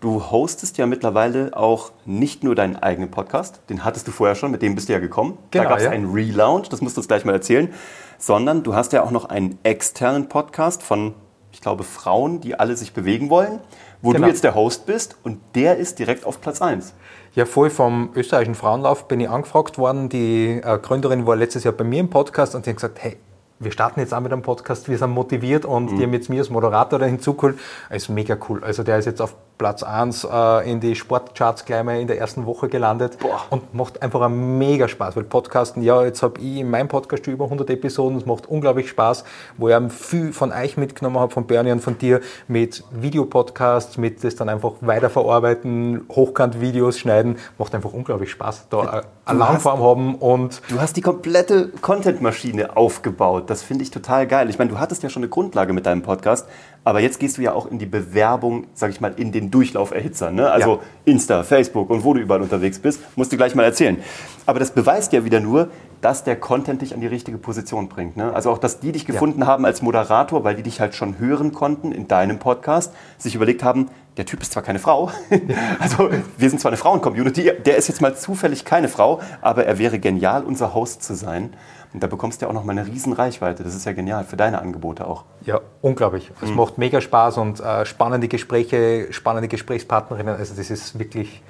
Du 0.00 0.30
hostest 0.30 0.78
ja 0.78 0.86
mittlerweile 0.86 1.54
auch 1.54 1.92
nicht 2.06 2.42
nur 2.42 2.54
deinen 2.54 2.76
eigenen 2.76 3.10
Podcast, 3.10 3.60
den 3.68 3.84
hattest 3.84 4.08
du 4.08 4.12
vorher 4.12 4.34
schon, 4.34 4.50
mit 4.50 4.62
dem 4.62 4.74
bist 4.74 4.88
du 4.88 4.94
ja 4.94 4.98
gekommen. 4.98 5.36
Genau, 5.50 5.64
da 5.64 5.68
gab 5.68 5.78
es 5.78 5.84
ja. 5.84 5.90
einen 5.90 6.10
Relaunch, 6.10 6.70
das 6.70 6.80
musst 6.80 6.96
du 6.96 7.00
uns 7.00 7.08
gleich 7.08 7.26
mal 7.26 7.34
erzählen. 7.34 7.68
Sondern 8.16 8.62
du 8.62 8.74
hast 8.74 8.94
ja 8.94 9.02
auch 9.02 9.10
noch 9.10 9.26
einen 9.26 9.58
externen 9.62 10.30
Podcast 10.30 10.82
von, 10.82 11.14
ich 11.52 11.60
glaube, 11.60 11.84
Frauen, 11.84 12.40
die 12.40 12.58
alle 12.58 12.78
sich 12.78 12.94
bewegen 12.94 13.28
wollen, 13.28 13.60
wo 14.00 14.12
genau. 14.12 14.24
du 14.24 14.30
jetzt 14.30 14.42
der 14.42 14.54
Host 14.54 14.86
bist 14.86 15.16
und 15.22 15.38
der 15.54 15.76
ist 15.76 15.98
direkt 15.98 16.24
auf 16.24 16.40
Platz 16.40 16.62
1. 16.62 16.94
Ja, 17.34 17.44
voll 17.44 17.68
vom 17.68 18.08
österreichischen 18.14 18.54
Frauenlauf 18.54 19.06
bin 19.06 19.20
ich 19.20 19.28
angefragt 19.28 19.76
worden. 19.76 20.08
Die 20.08 20.62
äh, 20.64 20.78
Gründerin 20.78 21.26
war 21.26 21.36
letztes 21.36 21.64
Jahr 21.64 21.74
bei 21.74 21.84
mir 21.84 22.00
im 22.00 22.08
Podcast 22.08 22.54
und 22.54 22.64
sie 22.64 22.70
hat 22.70 22.76
gesagt, 22.76 23.02
hey, 23.02 23.18
wir 23.58 23.70
starten 23.70 24.00
jetzt 24.00 24.14
auch 24.14 24.20
mit 24.20 24.32
einem 24.32 24.40
Podcast, 24.40 24.88
wir 24.88 24.96
sind 24.96 25.10
motiviert 25.10 25.66
und 25.66 25.92
mhm. 25.92 25.98
die 25.98 26.02
haben 26.04 26.14
jetzt 26.14 26.30
mir 26.30 26.38
als 26.38 26.48
Moderator 26.48 26.98
da 26.98 27.04
hinzugeholt. 27.04 27.58
ist 27.90 28.08
mega 28.08 28.38
cool. 28.48 28.64
Also 28.64 28.82
der 28.82 28.98
ist 28.98 29.04
jetzt 29.04 29.20
auf 29.20 29.36
Platz 29.60 29.82
1 29.82 30.24
äh, 30.24 30.70
in 30.70 30.80
die 30.80 30.94
Sportcharts 30.94 31.66
gleich 31.66 31.84
mal 31.84 32.00
in 32.00 32.06
der 32.06 32.18
ersten 32.18 32.46
Woche 32.46 32.70
gelandet 32.70 33.18
Boah. 33.18 33.42
und 33.50 33.74
macht 33.74 34.00
einfach 34.00 34.22
einen 34.22 34.56
mega 34.56 34.88
Spaß, 34.88 35.16
weil 35.16 35.24
Podcasten, 35.24 35.82
ja, 35.82 36.02
jetzt 36.02 36.22
habe 36.22 36.40
ich 36.40 36.60
in 36.60 36.70
meinem 36.70 36.88
Podcast 36.88 37.26
schon 37.26 37.34
über 37.34 37.44
100 37.44 37.68
Episoden, 37.68 38.16
es 38.16 38.24
macht 38.24 38.46
unglaublich 38.46 38.88
Spaß, 38.88 39.22
wo 39.58 39.68
ich 39.68 39.76
viel 39.90 40.32
von 40.32 40.50
euch 40.50 40.78
mitgenommen 40.78 41.18
habe, 41.18 41.30
von 41.30 41.46
Bernie 41.46 41.72
und 41.72 41.82
von 41.82 41.98
dir, 41.98 42.22
mit 42.48 42.84
Videopodcasts, 42.90 43.98
mit 43.98 44.24
das 44.24 44.34
dann 44.34 44.48
einfach 44.48 44.76
weiterverarbeiten, 44.80 46.06
Hochkant-Videos 46.08 46.98
schneiden, 46.98 47.36
macht 47.58 47.74
einfach 47.74 47.92
unglaublich 47.92 48.30
Spaß, 48.30 48.68
da 48.70 49.02
eine 49.26 49.38
Langform 49.38 49.82
haben 49.82 50.14
und... 50.14 50.62
Du 50.68 50.80
hast 50.80 50.96
die 50.96 51.02
komplette 51.02 51.68
Content-Maschine 51.82 52.78
aufgebaut, 52.78 53.50
das 53.50 53.62
finde 53.62 53.84
ich 53.84 53.90
total 53.90 54.26
geil. 54.26 54.48
Ich 54.48 54.58
meine, 54.58 54.70
du 54.70 54.78
hattest 54.78 55.02
ja 55.02 55.10
schon 55.10 55.20
eine 55.20 55.28
Grundlage 55.28 55.74
mit 55.74 55.84
deinem 55.84 56.00
Podcast, 56.00 56.48
aber 56.84 57.00
jetzt 57.00 57.20
gehst 57.20 57.38
du 57.38 57.42
ja 57.42 57.52
auch 57.52 57.70
in 57.70 57.78
die 57.78 57.86
Bewerbung, 57.86 58.66
sag 58.74 58.90
ich 58.90 59.00
mal, 59.00 59.12
in 59.16 59.32
den 59.32 59.50
Durchlauferhitzer. 59.50 60.30
Ne? 60.30 60.50
Also 60.50 60.76
ja. 60.76 60.80
Insta, 61.04 61.42
Facebook 61.42 61.90
und 61.90 62.04
wo 62.04 62.14
du 62.14 62.20
überall 62.20 62.40
unterwegs 62.40 62.78
bist, 62.78 63.00
musst 63.16 63.32
du 63.32 63.36
gleich 63.36 63.54
mal 63.54 63.64
erzählen. 63.64 63.98
Aber 64.46 64.58
das 64.58 64.70
beweist 64.70 65.12
ja 65.12 65.24
wieder 65.24 65.40
nur, 65.40 65.68
dass 66.00 66.24
der 66.24 66.36
Content 66.36 66.82
dich 66.82 66.94
an 66.94 67.00
die 67.00 67.06
richtige 67.06 67.38
Position 67.38 67.88
bringt. 67.88 68.16
Ne? 68.16 68.32
Also 68.32 68.50
auch, 68.50 68.58
dass 68.58 68.80
die 68.80 68.92
dich 68.92 69.06
gefunden 69.06 69.40
ja. 69.40 69.46
haben 69.46 69.64
als 69.64 69.82
Moderator, 69.82 70.44
weil 70.44 70.56
die 70.56 70.62
dich 70.62 70.80
halt 70.80 70.94
schon 70.94 71.18
hören 71.18 71.52
konnten 71.52 71.92
in 71.92 72.08
deinem 72.08 72.38
Podcast, 72.38 72.92
sich 73.18 73.34
überlegt 73.34 73.62
haben, 73.62 73.88
der 74.16 74.26
Typ 74.26 74.42
ist 74.42 74.52
zwar 74.52 74.62
keine 74.62 74.78
Frau, 74.78 75.10
also 75.78 76.10
wir 76.36 76.50
sind 76.50 76.60
zwar 76.60 76.70
eine 76.70 76.76
Frauen-Community, 76.76 77.52
der 77.64 77.76
ist 77.76 77.88
jetzt 77.88 78.00
mal 78.00 78.16
zufällig 78.16 78.64
keine 78.64 78.88
Frau, 78.88 79.20
aber 79.40 79.66
er 79.66 79.78
wäre 79.78 79.98
genial, 79.98 80.44
unser 80.44 80.74
Host 80.74 81.02
zu 81.02 81.14
sein. 81.14 81.54
Und 81.92 82.02
da 82.02 82.06
bekommst 82.06 82.40
du 82.40 82.46
ja 82.46 82.50
auch 82.50 82.54
noch 82.54 82.64
mal 82.64 82.72
eine 82.72 82.86
riesen 82.86 83.12
Reichweite. 83.12 83.64
Das 83.64 83.74
ist 83.74 83.84
ja 83.84 83.92
genial 83.92 84.24
für 84.24 84.36
deine 84.36 84.60
Angebote 84.60 85.06
auch. 85.08 85.24
Ja, 85.44 85.60
unglaublich. 85.80 86.30
Es 86.40 86.50
mhm. 86.50 86.56
macht 86.56 86.78
mega 86.78 87.00
Spaß 87.00 87.38
und 87.38 87.58
äh, 87.58 87.84
spannende 87.84 88.28
Gespräche, 88.28 89.08
spannende 89.12 89.48
Gesprächspartnerinnen. 89.48 90.36
Also 90.36 90.54
das 90.54 90.70
ist 90.70 90.98
wirklich 90.98 91.42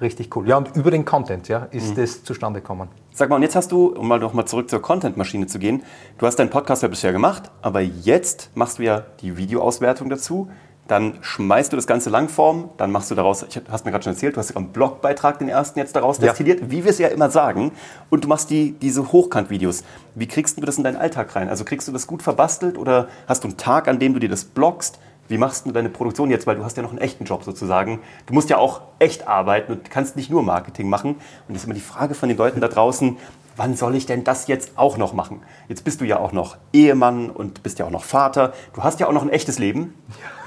richtig 0.00 0.34
cool. 0.36 0.48
Ja, 0.48 0.56
und 0.56 0.76
über 0.76 0.90
den 0.90 1.04
Content 1.04 1.48
ja, 1.48 1.68
ist 1.70 1.90
mhm. 1.90 2.02
das 2.02 2.22
zustande 2.22 2.60
gekommen. 2.60 2.88
Sag 3.18 3.30
mal, 3.30 3.34
und 3.34 3.42
jetzt 3.42 3.56
hast 3.56 3.72
du, 3.72 3.86
um 3.86 4.06
mal 4.06 4.20
noch 4.20 4.32
mal 4.32 4.46
zurück 4.46 4.70
zur 4.70 4.80
Content-Maschine 4.80 5.48
zu 5.48 5.58
gehen, 5.58 5.82
du 6.18 6.26
hast 6.26 6.36
deinen 6.36 6.50
Podcast 6.50 6.84
ja 6.84 6.88
bisher 6.88 7.10
gemacht, 7.10 7.50
aber 7.62 7.80
jetzt 7.80 8.50
machst 8.54 8.78
du 8.78 8.84
ja 8.84 9.06
die 9.22 9.36
Videoauswertung 9.36 10.08
dazu 10.08 10.48
dann 10.86 11.18
schmeißt 11.20 11.70
du 11.70 11.76
das 11.76 11.86
Ganze 11.86 12.08
Langform, 12.08 12.70
dann 12.78 12.90
machst 12.90 13.10
du 13.10 13.14
daraus, 13.14 13.42
ich 13.42 13.60
hast 13.70 13.84
mir 13.84 13.90
gerade 13.90 14.04
schon 14.04 14.14
erzählt, 14.14 14.36
du 14.36 14.40
hast 14.40 14.56
einen 14.56 14.72
Blogbeitrag, 14.72 15.38
den 15.38 15.50
ersten 15.50 15.78
jetzt 15.78 15.94
daraus 15.94 16.18
destilliert, 16.18 16.60
ja. 16.60 16.70
wie 16.70 16.82
wir 16.82 16.90
es 16.90 16.98
ja 16.98 17.08
immer 17.08 17.28
sagen, 17.28 17.72
und 18.08 18.24
du 18.24 18.28
machst 18.28 18.48
die, 18.48 18.72
diese 18.72 19.12
Hochkant-Videos. 19.12 19.84
Wie 20.14 20.26
kriegst 20.26 20.56
du 20.56 20.62
das 20.62 20.78
in 20.78 20.84
deinen 20.84 20.96
Alltag 20.96 21.36
rein? 21.36 21.50
Also 21.50 21.64
kriegst 21.64 21.86
du 21.88 21.92
das 21.92 22.06
gut 22.06 22.22
verbastelt 22.22 22.78
oder 22.78 23.08
hast 23.26 23.44
du 23.44 23.48
einen 23.48 23.58
Tag, 23.58 23.86
an 23.86 23.98
dem 23.98 24.14
du 24.14 24.18
dir 24.18 24.30
das 24.30 24.44
bloggst? 24.44 24.98
Wie 25.28 25.38
machst 25.38 25.66
du 25.66 25.72
deine 25.72 25.90
Produktion 25.90 26.30
jetzt? 26.30 26.46
Weil 26.46 26.56
du 26.56 26.64
hast 26.64 26.76
ja 26.76 26.82
noch 26.82 26.90
einen 26.90 26.98
echten 26.98 27.24
Job 27.24 27.44
sozusagen. 27.44 28.00
Du 28.26 28.34
musst 28.34 28.50
ja 28.50 28.58
auch 28.58 28.80
echt 28.98 29.28
arbeiten 29.28 29.72
und 29.72 29.90
kannst 29.90 30.16
nicht 30.16 30.30
nur 30.30 30.42
Marketing 30.42 30.88
machen. 30.88 31.14
Und 31.14 31.20
das 31.48 31.58
ist 31.58 31.64
immer 31.64 31.74
die 31.74 31.80
Frage 31.80 32.14
von 32.14 32.28
den 32.28 32.38
Leuten 32.38 32.60
da 32.60 32.68
draußen, 32.68 33.18
wann 33.58 33.76
soll 33.76 33.96
ich 33.96 34.06
denn 34.06 34.24
das 34.24 34.46
jetzt 34.46 34.72
auch 34.76 34.96
noch 34.96 35.12
machen? 35.12 35.42
Jetzt 35.68 35.84
bist 35.84 36.00
du 36.00 36.04
ja 36.04 36.18
auch 36.18 36.32
noch 36.32 36.56
Ehemann 36.72 37.28
und 37.28 37.62
bist 37.62 37.78
ja 37.78 37.86
auch 37.86 37.90
noch 37.90 38.04
Vater. 38.04 38.54
Du 38.72 38.82
hast 38.82 39.00
ja 39.00 39.08
auch 39.08 39.12
noch 39.12 39.22
ein 39.22 39.30
echtes 39.30 39.58
Leben. 39.58 39.94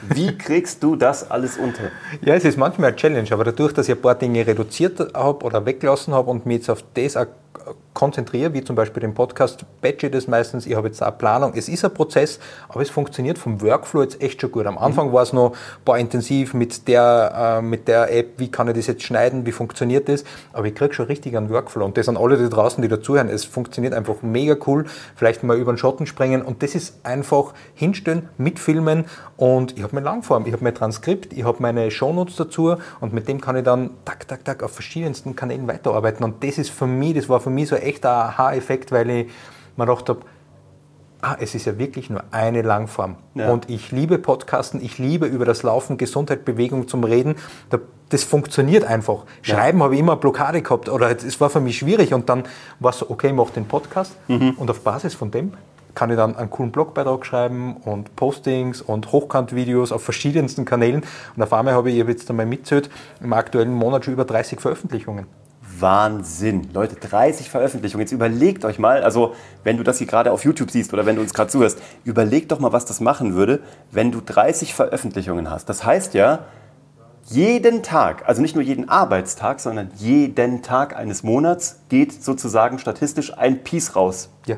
Wie 0.01 0.35
kriegst 0.37 0.81
du 0.81 0.95
das 0.95 1.29
alles 1.29 1.57
unter? 1.57 1.83
Ja, 2.21 2.33
es 2.33 2.45
ist 2.45 2.57
manchmal 2.57 2.87
eine 2.87 2.95
Challenge, 2.95 3.27
aber 3.31 3.43
dadurch, 3.43 3.73
dass 3.73 3.87
ich 3.87 3.95
ein 3.95 4.01
paar 4.01 4.15
Dinge 4.15 4.47
reduziert 4.47 5.13
habe 5.13 5.45
oder 5.45 5.65
weggelassen 5.65 6.13
habe 6.13 6.31
und 6.31 6.45
mich 6.45 6.57
jetzt 6.57 6.69
auf 6.69 6.83
das 6.93 7.17
konzentriere, 7.93 8.53
wie 8.53 8.63
zum 8.63 8.75
Beispiel 8.75 9.01
den 9.01 9.13
Podcast, 9.13 9.65
batche 9.81 10.09
das 10.09 10.27
meistens, 10.27 10.65
ich 10.65 10.75
habe 10.75 10.87
jetzt 10.87 11.03
eine 11.03 11.11
Planung. 11.11 11.53
Es 11.55 11.67
ist 11.67 11.83
ein 11.83 11.93
Prozess, 11.93 12.39
aber 12.69 12.81
es 12.81 12.89
funktioniert 12.89 13.37
vom 13.37 13.61
Workflow 13.61 14.01
jetzt 14.01 14.21
echt 14.21 14.39
schon 14.39 14.51
gut. 14.51 14.65
Am 14.65 14.77
Anfang 14.77 15.09
mhm. 15.09 15.13
war 15.13 15.23
es 15.23 15.33
noch 15.33 15.53
paar 15.83 15.99
intensiv 15.99 16.53
mit 16.53 16.87
der, 16.87 17.59
äh, 17.59 17.61
mit 17.61 17.87
der 17.87 18.13
App, 18.15 18.33
wie 18.37 18.49
kann 18.49 18.67
ich 18.69 18.75
das 18.75 18.87
jetzt 18.87 19.03
schneiden, 19.03 19.45
wie 19.45 19.51
funktioniert 19.51 20.07
das, 20.07 20.23
aber 20.53 20.67
ich 20.67 20.75
kriege 20.75 20.93
schon 20.93 21.07
richtig 21.07 21.35
einen 21.35 21.49
Workflow 21.49 21.83
und 21.83 21.97
das 21.97 22.05
sind 22.05 22.17
alle 22.17 22.37
die 22.37 22.49
draußen, 22.49 22.81
die 22.81 22.87
dazuhören. 22.87 23.27
Es 23.27 23.43
funktioniert 23.43 23.93
einfach 23.93 24.21
mega 24.21 24.55
cool, 24.67 24.85
vielleicht 25.15 25.43
mal 25.43 25.57
über 25.57 25.73
den 25.73 25.77
Schotten 25.77 26.05
springen 26.05 26.41
und 26.41 26.63
das 26.63 26.75
ist 26.75 26.99
einfach 27.03 27.53
hinstellen, 27.75 28.29
mitfilmen 28.37 29.05
und 29.35 29.77
ich 29.77 29.83
habe 29.83 29.95
meine 29.95 30.05
Langform, 30.05 30.45
ich 30.45 30.53
habe 30.53 30.63
mein 30.63 30.75
Transkript, 30.75 31.33
ich 31.33 31.43
habe 31.43 31.57
meine 31.59 31.91
Shownotes 31.91 32.37
dazu 32.37 32.75
und 33.01 33.13
mit 33.13 33.27
dem 33.27 33.41
kann 33.41 33.57
ich 33.57 33.63
dann 33.63 33.91
tak, 34.05 34.27
tak, 34.27 34.45
tak 34.45 34.63
auf 34.63 34.71
verschiedensten 34.71 35.35
Kanälen 35.35 35.67
weiterarbeiten 35.67 36.23
und 36.23 36.43
das 36.43 36.57
ist 36.57 36.69
für 36.69 36.87
mich, 36.87 37.15
das 37.15 37.27
war 37.27 37.40
für 37.41 37.49
mich 37.49 37.69
so 37.69 37.75
ein 37.75 37.81
echter 37.81 38.09
Aha-Effekt, 38.09 38.91
weil 38.91 39.09
ich 39.09 39.27
mir 39.75 39.85
gedacht 39.85 40.09
habe, 40.09 40.21
ah, 41.21 41.37
es 41.39 41.55
ist 41.55 41.65
ja 41.65 41.77
wirklich 41.77 42.09
nur 42.09 42.23
eine 42.31 42.61
Langform. 42.61 43.15
Ja. 43.35 43.51
Und 43.51 43.69
ich 43.69 43.91
liebe 43.91 44.17
Podcasten, 44.17 44.83
ich 44.83 44.97
liebe 44.97 45.25
über 45.25 45.45
das 45.45 45.63
Laufen, 45.63 45.97
Gesundheit, 45.97 46.45
Bewegung 46.45 46.87
zum 46.87 47.03
Reden. 47.03 47.35
Das 48.09 48.23
funktioniert 48.23 48.83
einfach. 48.83 49.23
Schreiben 49.41 49.79
ja. 49.79 49.85
habe 49.85 49.93
ich 49.93 49.99
immer 49.99 50.13
eine 50.13 50.21
Blockade 50.21 50.61
gehabt 50.61 50.89
oder 50.89 51.09
es 51.11 51.39
war 51.39 51.49
für 51.49 51.61
mich 51.61 51.77
schwierig 51.77 52.13
und 52.13 52.27
dann 52.29 52.43
war 52.79 52.91
es 52.91 52.99
so, 52.99 53.09
okay, 53.09 53.27
ich 53.27 53.33
mache 53.33 53.53
den 53.53 53.65
Podcast 53.65 54.15
mhm. 54.27 54.51
und 54.57 54.69
auf 54.69 54.81
Basis 54.81 55.13
von 55.13 55.31
dem 55.31 55.53
kann 55.95 56.09
ich 56.09 56.15
dann 56.15 56.35
einen 56.35 56.49
coolen 56.49 56.71
Blogbeitrag 56.71 57.25
schreiben 57.25 57.75
und 57.77 58.15
Postings 58.15 58.81
und 58.81 59.11
Hochkant-Videos 59.11 59.91
auf 59.91 60.03
verschiedensten 60.03 60.63
Kanälen. 60.65 61.03
Und 61.35 61.43
auf 61.43 61.51
einmal 61.53 61.73
habe 61.73 61.91
ich 61.91 61.97
jetzt 61.97 62.29
einmal 62.29 62.45
mitzählt, 62.45 62.89
im 63.19 63.33
aktuellen 63.33 63.73
Monat 63.73 64.05
schon 64.05 64.13
über 64.13 64.25
30 64.25 64.59
Veröffentlichungen. 64.61 65.25
Wahnsinn. 65.81 66.69
Leute, 66.73 66.95
30 66.95 67.49
Veröffentlichungen. 67.49 68.05
Jetzt 68.05 68.11
überlegt 68.11 68.65
euch 68.65 68.79
mal, 68.79 69.03
also 69.03 69.33
wenn 69.63 69.77
du 69.77 69.83
das 69.83 69.97
hier 69.97 70.07
gerade 70.07 70.31
auf 70.31 70.45
YouTube 70.45 70.71
siehst 70.71 70.93
oder 70.93 71.05
wenn 71.05 71.15
du 71.15 71.21
uns 71.21 71.33
gerade 71.33 71.49
zuhörst, 71.49 71.79
überleg 72.03 72.49
doch 72.49 72.59
mal, 72.59 72.71
was 72.71 72.85
das 72.85 72.99
machen 72.99 73.33
würde, 73.35 73.59
wenn 73.91 74.11
du 74.11 74.21
30 74.21 74.73
Veröffentlichungen 74.73 75.49
hast. 75.49 75.67
Das 75.69 75.83
heißt 75.83 76.13
ja, 76.13 76.45
jeden 77.25 77.83
Tag, 77.83 78.27
also 78.27 78.41
nicht 78.41 78.55
nur 78.55 78.63
jeden 78.63 78.89
Arbeitstag, 78.89 79.59
sondern 79.59 79.91
jeden 79.97 80.63
Tag 80.63 80.95
eines 80.95 81.23
Monats 81.23 81.79
geht 81.89 82.23
sozusagen 82.23 82.79
statistisch 82.79 83.37
ein 83.37 83.63
Piece 83.63 83.95
raus. 83.95 84.29
Ja. 84.47 84.57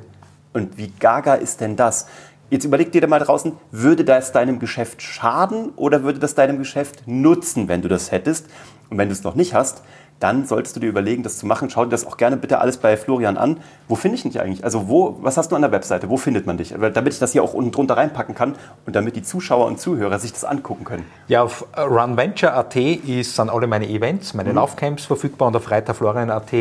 Und 0.53 0.77
wie 0.77 0.91
gaga 0.99 1.35
ist 1.35 1.61
denn 1.61 1.75
das? 1.75 2.07
Jetzt 2.49 2.65
überleg 2.65 2.91
dir 2.91 3.01
da 3.01 3.07
mal 3.07 3.19
draußen, 3.19 3.53
würde 3.71 4.05
das 4.05 4.31
deinem 4.31 4.59
Geschäft 4.59 5.01
schaden 5.01 5.71
oder 5.75 6.03
würde 6.03 6.19
das 6.19 6.35
deinem 6.35 6.59
Geschäft 6.59 7.07
nutzen, 7.07 7.67
wenn 7.67 7.81
du 7.81 7.87
das 7.87 8.11
hättest? 8.11 8.45
Und 8.89 8.97
wenn 8.99 9.07
du 9.07 9.13
es 9.13 9.23
noch 9.23 9.33
nicht 9.33 9.55
hast, 9.55 9.81
dann 10.23 10.45
solltest 10.45 10.77
du 10.77 10.79
dir 10.79 10.87
überlegen, 10.87 11.21
das 11.21 11.37
zu 11.37 11.45
machen. 11.45 11.69
Schau 11.69 11.83
dir 11.83 11.91
das 11.91 12.07
auch 12.07 12.15
gerne 12.15 12.37
bitte 12.37 12.59
alles 12.59 12.77
bei 12.77 12.95
Florian 12.95 13.35
an. 13.35 13.57
Wo 13.89 13.95
finde 13.95 14.15
ich 14.15 14.23
dich 14.23 14.39
eigentlich? 14.39 14.63
Also 14.63 14.87
wo, 14.87 15.17
was 15.21 15.35
hast 15.35 15.51
du 15.51 15.57
an 15.57 15.61
der 15.61 15.73
Webseite? 15.73 16.09
Wo 16.09 16.15
findet 16.15 16.47
man 16.47 16.55
dich? 16.55 16.73
Damit 16.73 17.11
ich 17.11 17.19
das 17.19 17.33
hier 17.33 17.43
auch 17.43 17.53
unten 17.53 17.71
drunter 17.71 17.97
reinpacken 17.97 18.33
kann 18.33 18.55
und 18.85 18.95
damit 18.95 19.17
die 19.17 19.23
Zuschauer 19.23 19.65
und 19.65 19.81
Zuhörer 19.81 20.19
sich 20.19 20.31
das 20.31 20.45
angucken 20.45 20.85
können. 20.85 21.03
Ja, 21.27 21.43
auf 21.43 21.65
runventure.at 21.77 22.73
sind 22.73 23.49
alle 23.49 23.67
meine 23.67 23.89
Events, 23.89 24.33
meine 24.33 24.49
mhm. 24.49 24.55
Laufcamps 24.55 25.03
verfügbar 25.05 25.49
und 25.49 25.57
auf 25.57 25.69
reiterflorian.at 25.69 26.53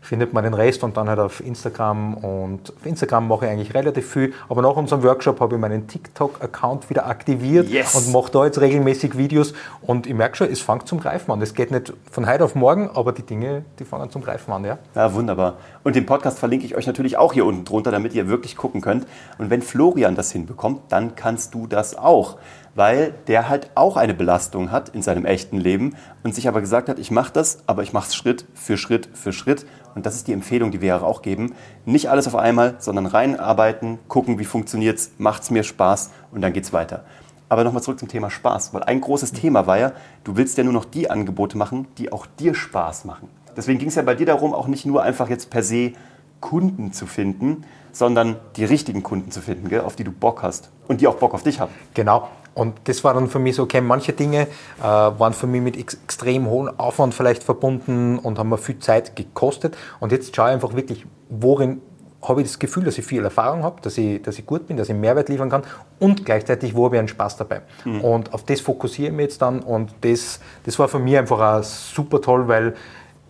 findet 0.00 0.32
man 0.32 0.44
den 0.44 0.54
Rest 0.54 0.82
und 0.82 0.96
dann 0.96 1.08
halt 1.08 1.18
auf 1.18 1.44
Instagram. 1.44 2.14
Und 2.14 2.72
auf 2.74 2.86
Instagram 2.86 3.28
mache 3.28 3.46
ich 3.46 3.52
eigentlich 3.52 3.74
relativ 3.74 4.10
viel. 4.10 4.32
Aber 4.48 4.62
nach 4.62 4.76
unserem 4.76 5.02
Workshop 5.02 5.40
habe 5.40 5.56
ich 5.56 5.60
meinen 5.60 5.86
TikTok-Account 5.86 6.90
wieder 6.90 7.06
aktiviert 7.06 7.68
yes. 7.68 7.94
und 7.94 8.12
mache 8.12 8.32
da 8.32 8.44
jetzt 8.44 8.60
regelmäßig 8.60 9.16
Videos. 9.16 9.52
Und 9.82 10.06
ich 10.06 10.14
merke 10.14 10.36
schon, 10.36 10.50
es 10.50 10.60
fängt 10.60 10.88
zum 10.88 11.00
Greifen 11.00 11.30
an. 11.30 11.42
Es 11.42 11.54
geht 11.54 11.70
nicht 11.70 11.92
von 12.10 12.26
heute 12.26 12.44
auf 12.44 12.54
morgen, 12.54 12.90
aber 12.94 13.09
die 13.18 13.22
Dinge, 13.22 13.64
die 13.78 13.84
fangen 13.84 14.10
zum 14.10 14.22
Greifen 14.22 14.52
an. 14.52 14.64
Ja, 14.64 14.78
ja 14.94 15.12
wunderbar. 15.14 15.58
Und 15.84 15.96
den 15.96 16.06
Podcast 16.06 16.38
verlinke 16.38 16.66
ich 16.66 16.76
euch 16.76 16.86
natürlich 16.86 17.16
auch 17.16 17.32
hier 17.32 17.46
unten 17.46 17.64
drunter, 17.64 17.90
damit 17.90 18.14
ihr 18.14 18.28
wirklich 18.28 18.56
gucken 18.56 18.80
könnt. 18.80 19.06
Und 19.38 19.50
wenn 19.50 19.62
Florian 19.62 20.14
das 20.14 20.32
hinbekommt, 20.32 20.82
dann 20.88 21.14
kannst 21.16 21.54
du 21.54 21.66
das 21.66 21.96
auch 21.96 22.38
weil 22.74 23.12
der 23.26 23.48
halt 23.48 23.70
auch 23.74 23.96
eine 23.96 24.14
Belastung 24.14 24.70
hat 24.70 24.90
in 24.90 25.02
seinem 25.02 25.24
echten 25.24 25.58
Leben 25.58 25.96
und 26.22 26.34
sich 26.34 26.48
aber 26.48 26.60
gesagt 26.60 26.88
hat, 26.88 26.98
ich 26.98 27.10
mache 27.10 27.32
das, 27.32 27.58
aber 27.66 27.82
ich 27.82 27.92
mache 27.92 28.08
es 28.08 28.14
Schritt 28.14 28.46
für 28.54 28.76
Schritt 28.76 29.08
für 29.12 29.32
Schritt. 29.32 29.66
Und 29.94 30.06
das 30.06 30.14
ist 30.14 30.28
die 30.28 30.32
Empfehlung, 30.32 30.70
die 30.70 30.80
wir 30.80 31.02
auch 31.02 31.22
geben. 31.22 31.54
Nicht 31.84 32.10
alles 32.10 32.28
auf 32.28 32.36
einmal, 32.36 32.76
sondern 32.78 33.06
reinarbeiten, 33.06 33.98
gucken, 34.08 34.38
wie 34.38 34.44
funktioniert 34.44 34.98
es, 34.98 35.12
macht 35.18 35.42
es 35.42 35.50
mir 35.50 35.64
Spaß 35.64 36.10
und 36.30 36.42
dann 36.42 36.52
geht 36.52 36.64
es 36.64 36.72
weiter. 36.72 37.04
Aber 37.50 37.64
nochmal 37.64 37.82
zurück 37.82 37.98
zum 37.98 38.08
Thema 38.08 38.30
Spaß, 38.30 38.72
weil 38.72 38.84
ein 38.84 39.00
großes 39.00 39.32
Thema 39.32 39.66
war 39.66 39.76
ja, 39.76 39.92
du 40.22 40.36
willst 40.36 40.56
ja 40.56 40.62
nur 40.62 40.72
noch 40.72 40.84
die 40.84 41.10
Angebote 41.10 41.58
machen, 41.58 41.88
die 41.98 42.12
auch 42.12 42.26
dir 42.38 42.54
Spaß 42.54 43.04
machen. 43.04 43.28
Deswegen 43.56 43.80
ging 43.80 43.88
es 43.88 43.96
ja 43.96 44.02
bei 44.02 44.14
dir 44.14 44.26
darum, 44.26 44.54
auch 44.54 44.68
nicht 44.68 44.86
nur 44.86 45.02
einfach 45.02 45.28
jetzt 45.28 45.50
per 45.50 45.64
se 45.64 45.92
Kunden 46.40 46.92
zu 46.92 47.06
finden, 47.06 47.64
sondern 47.90 48.36
die 48.54 48.64
richtigen 48.64 49.02
Kunden 49.02 49.32
zu 49.32 49.40
finden, 49.40 49.68
gell, 49.68 49.80
auf 49.80 49.96
die 49.96 50.04
du 50.04 50.12
Bock 50.12 50.44
hast 50.44 50.70
und 50.86 51.00
die 51.00 51.08
auch 51.08 51.16
Bock 51.16 51.34
auf 51.34 51.42
dich 51.42 51.58
haben. 51.58 51.72
Genau. 51.92 52.28
Und 52.54 52.76
das 52.84 53.02
war 53.02 53.14
dann 53.14 53.28
für 53.28 53.40
mich 53.40 53.56
so, 53.56 53.64
okay, 53.64 53.80
manche 53.80 54.12
Dinge 54.12 54.42
äh, 54.78 54.82
waren 54.82 55.32
für 55.32 55.48
mich 55.48 55.60
mit 55.60 55.76
ex 55.76 55.94
extrem 56.04 56.46
hohem 56.46 56.70
Aufwand 56.78 57.14
vielleicht 57.14 57.42
verbunden 57.42 58.18
und 58.18 58.38
haben 58.38 58.48
mir 58.48 58.58
viel 58.58 58.78
Zeit 58.78 59.16
gekostet. 59.16 59.76
Und 59.98 60.12
jetzt 60.12 60.36
schaue 60.36 60.50
ich 60.50 60.54
einfach 60.54 60.74
wirklich, 60.74 61.04
worin 61.28 61.82
habe 62.22 62.42
ich 62.42 62.48
das 62.48 62.58
Gefühl, 62.58 62.84
dass 62.84 62.98
ich 62.98 63.04
viel 63.04 63.24
Erfahrung 63.24 63.62
habe, 63.62 63.80
dass 63.80 63.96
ich, 63.96 64.20
dass 64.22 64.38
ich 64.38 64.44
gut 64.44 64.66
bin, 64.66 64.76
dass 64.76 64.88
ich 64.88 64.94
Mehrwert 64.94 65.28
liefern 65.28 65.48
kann 65.48 65.62
und 65.98 66.24
gleichzeitig, 66.24 66.74
wo 66.74 66.84
habe 66.84 66.96
ich 66.96 66.98
einen 67.00 67.08
Spaß 67.08 67.36
dabei. 67.38 67.62
Mhm. 67.84 68.00
Und 68.02 68.34
auf 68.34 68.44
das 68.44 68.60
fokussiere 68.60 69.08
ich 69.08 69.16
mich 69.16 69.24
jetzt 69.24 69.42
dann 69.42 69.60
und 69.60 69.90
das, 70.02 70.40
das 70.64 70.78
war 70.78 70.88
für 70.88 70.98
mich 70.98 71.16
einfach 71.16 71.40
auch 71.40 71.62
super 71.62 72.20
toll, 72.20 72.46
weil 72.48 72.74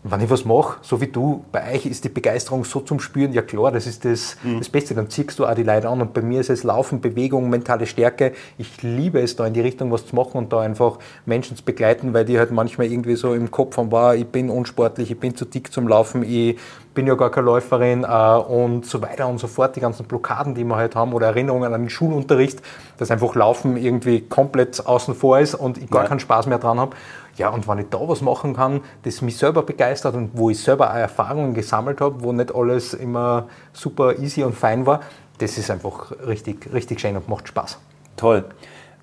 wenn 0.03 0.21
ich 0.21 0.31
was 0.31 0.47
mache, 0.47 0.79
so 0.81 1.01
wie 1.03 1.09
du, 1.09 1.45
bei 1.53 1.75
euch 1.75 1.85
ist 1.85 2.05
die 2.05 2.09
Begeisterung 2.09 2.65
so 2.65 2.81
zum 2.81 3.01
Spüren, 3.01 3.35
ja 3.35 3.43
klar, 3.43 3.71
das 3.71 3.87
ist 3.87 4.07
das, 4.07 4.37
mhm. 4.43 4.59
das 4.59 4.71
Beste, 4.71 4.95
dann 4.95 5.11
ziehst 5.11 5.39
du 5.39 5.45
auch 5.45 5.55
die 5.55 5.63
Leute 5.63 5.91
an 5.91 6.01
und 6.01 6.15
bei 6.15 6.23
mir 6.23 6.41
ist 6.41 6.49
es 6.49 6.65
Laufen, 6.65 7.03
Bewegung, 7.03 7.51
mentale 7.51 7.87
Stärke. 7.87 8.33
Ich 8.57 8.83
liebe 8.83 9.21
es, 9.21 9.37
da 9.37 9.47
in 9.47 9.53
die 9.53 9.61
Richtung 9.61 9.93
was 9.93 10.07
zu 10.07 10.17
machen 10.17 10.39
und 10.39 10.53
da 10.55 10.61
einfach 10.61 10.99
Menschen 11.27 11.55
zu 11.55 11.63
begleiten, 11.63 12.15
weil 12.15 12.25
die 12.25 12.39
halt 12.39 12.51
manchmal 12.51 12.87
irgendwie 12.87 13.15
so 13.15 13.35
im 13.35 13.51
Kopf 13.51 13.77
haben, 13.77 13.93
wow, 13.93 14.15
ich 14.15 14.27
bin 14.27 14.49
unsportlich, 14.49 15.11
ich 15.11 15.21
bin 15.21 15.37
zu 15.37 15.45
dick 15.45 15.71
zum 15.71 15.87
Laufen, 15.87 16.23
ich 16.23 16.57
bin 16.95 17.07
ja 17.07 17.15
gar 17.15 17.31
keine 17.31 17.47
Läuferin 17.47 18.05
äh, 18.05 18.37
und 18.37 18.87
so 18.87 19.03
weiter 19.03 19.29
und 19.29 19.39
so 19.39 19.47
fort, 19.49 19.77
die 19.77 19.81
ganzen 19.81 20.07
Blockaden, 20.07 20.55
die 20.55 20.65
wir 20.65 20.77
halt 20.77 20.97
haben 20.97 21.13
oder 21.13 21.29
Erinnerungen 21.29 21.73
an 21.73 21.83
den 21.83 21.91
Schulunterricht, 21.91 22.63
dass 22.97 23.11
einfach 23.11 23.35
Laufen 23.35 23.77
irgendwie 23.77 24.23
komplett 24.23 24.85
außen 24.85 25.15
vor 25.15 25.39
ist 25.39 25.55
und 25.55 25.79
ich 25.79 25.91
gar 25.91 26.03
ja. 26.03 26.09
keinen 26.09 26.21
Spaß 26.21 26.47
mehr 26.47 26.59
dran 26.59 26.81
habe. 26.81 26.97
Ja, 27.41 27.49
und 27.49 27.67
wenn 27.67 27.79
ich 27.79 27.87
da 27.89 28.07
was 28.07 28.21
machen 28.21 28.55
kann, 28.55 28.83
das 29.03 29.23
mich 29.23 29.39
selber 29.39 29.63
begeistert 29.63 30.15
und 30.15 30.33
wo 30.35 30.51
ich 30.51 30.63
selber 30.63 30.91
auch 30.91 30.97
Erfahrungen 30.97 31.55
gesammelt 31.55 32.03
habe, 32.03 32.23
wo 32.23 32.33
nicht 32.33 32.55
alles 32.55 32.93
immer 32.93 33.49
super 33.73 34.19
easy 34.19 34.45
und 34.45 34.55
fein 34.55 34.85
war, 34.85 35.01
das 35.39 35.57
ist 35.57 35.71
einfach 35.71 36.13
richtig, 36.27 36.71
richtig 36.71 37.01
schön 37.01 37.17
und 37.17 37.31
macht 37.31 37.49
Spaß. 37.49 37.79
Toll. 38.19 38.45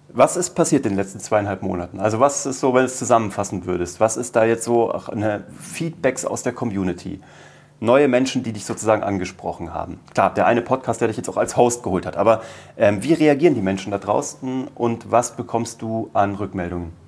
Was 0.10 0.38
ist 0.38 0.52
passiert 0.52 0.86
in 0.86 0.92
den 0.92 1.00
letzten 1.00 1.20
zweieinhalb 1.20 1.64
Monaten? 1.64 2.00
Also 2.00 2.20
was 2.20 2.46
ist 2.46 2.60
so, 2.60 2.76
wenn 2.76 2.82
du 2.82 2.86
es 2.86 3.00
zusammenfassen 3.00 3.66
würdest? 3.66 4.00
Was 4.00 4.18
ist 4.18 4.36
da 4.36 4.46
jetzt 4.46 4.66
so 4.66 4.92
eine 4.92 5.46
Feedbacks 5.60 6.24
aus 6.24 6.44
der 6.44 6.54
Community? 6.54 7.20
Neue 7.80 8.08
Menschen, 8.08 8.44
die 8.44 8.54
dich 8.54 8.66
sozusagen 8.66 9.02
angesprochen 9.02 9.74
haben. 9.74 10.00
Klar, 10.14 10.32
der 10.32 10.46
eine 10.46 10.62
Podcast, 10.62 11.02
der 11.02 11.08
dich 11.08 11.18
jetzt 11.18 11.30
auch 11.30 11.38
als 11.38 11.58
Host 11.58 11.82
geholt 11.82 12.06
hat. 12.06 12.18
Aber 12.18 12.44
ähm, 12.78 13.02
wie 13.02 13.14
reagieren 13.14 13.56
die 13.56 13.62
Menschen 13.62 13.90
da 13.90 13.98
draußen 13.98 14.68
und 14.76 15.12
was 15.12 15.36
bekommst 15.36 15.82
du 15.82 16.12
an 16.14 16.36
Rückmeldungen? 16.36 17.07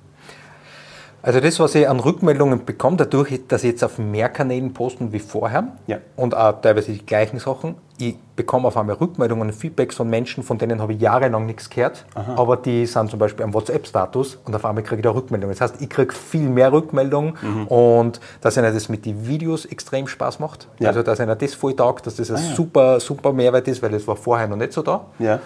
Also 1.22 1.40
das, 1.40 1.60
was 1.60 1.74
ich 1.74 1.86
an 1.88 2.00
Rückmeldungen 2.00 2.64
bekomme, 2.64 2.96
dadurch, 2.96 3.40
dass 3.46 3.62
ich 3.62 3.72
jetzt 3.72 3.84
auf 3.84 3.98
mehr 3.98 4.28
Kanälen 4.30 4.72
posten 4.72 5.12
wie 5.12 5.18
vorher 5.18 5.68
ja. 5.86 5.98
und 6.16 6.34
auch 6.34 6.60
teilweise 6.62 6.92
die 6.92 7.04
gleichen 7.04 7.38
Sachen, 7.38 7.74
ich 7.98 8.16
bekomme 8.34 8.68
auf 8.68 8.76
einmal 8.78 8.96
Rückmeldungen 8.96 9.48
und 9.48 9.54
Feedbacks 9.54 9.96
von 9.96 10.08
Menschen, 10.08 10.42
von 10.42 10.56
denen 10.56 10.80
habe 10.80 10.94
ich 10.94 11.00
jahrelang 11.00 11.44
nichts 11.44 11.68
gehört, 11.68 12.06
Aha. 12.14 12.36
aber 12.36 12.56
die 12.56 12.86
sind 12.86 13.10
zum 13.10 13.18
Beispiel 13.18 13.44
am 13.44 13.52
WhatsApp-Status 13.52 14.38
und 14.46 14.56
auf 14.56 14.64
einmal 14.64 14.82
kriege 14.82 15.00
ich 15.00 15.02
da 15.02 15.10
Rückmeldungen. 15.10 15.54
Das 15.54 15.60
heißt, 15.60 15.82
ich 15.82 15.90
kriege 15.90 16.14
viel 16.14 16.48
mehr 16.48 16.72
Rückmeldungen 16.72 17.34
mhm. 17.42 17.66
und 17.66 18.20
dass 18.40 18.56
ihnen 18.56 18.72
das 18.72 18.88
mit 18.88 19.04
den 19.04 19.26
Videos 19.26 19.66
extrem 19.66 20.06
Spaß 20.06 20.38
macht. 20.38 20.68
Ja. 20.78 20.88
Also 20.88 21.02
dass 21.02 21.20
ihnen 21.20 21.36
das 21.38 21.54
voll 21.54 21.74
taugt, 21.74 22.06
dass 22.06 22.16
das 22.16 22.30
ein 22.30 22.36
ah, 22.36 22.40
ja. 22.40 22.54
super, 22.54 23.00
super 23.00 23.34
Mehrwert 23.34 23.68
ist, 23.68 23.82
weil 23.82 23.90
das 23.90 24.06
war 24.08 24.16
vorher 24.16 24.48
noch 24.48 24.56
nicht 24.56 24.72
so 24.72 24.80
da. 24.80 25.04
Ja. 25.18 25.40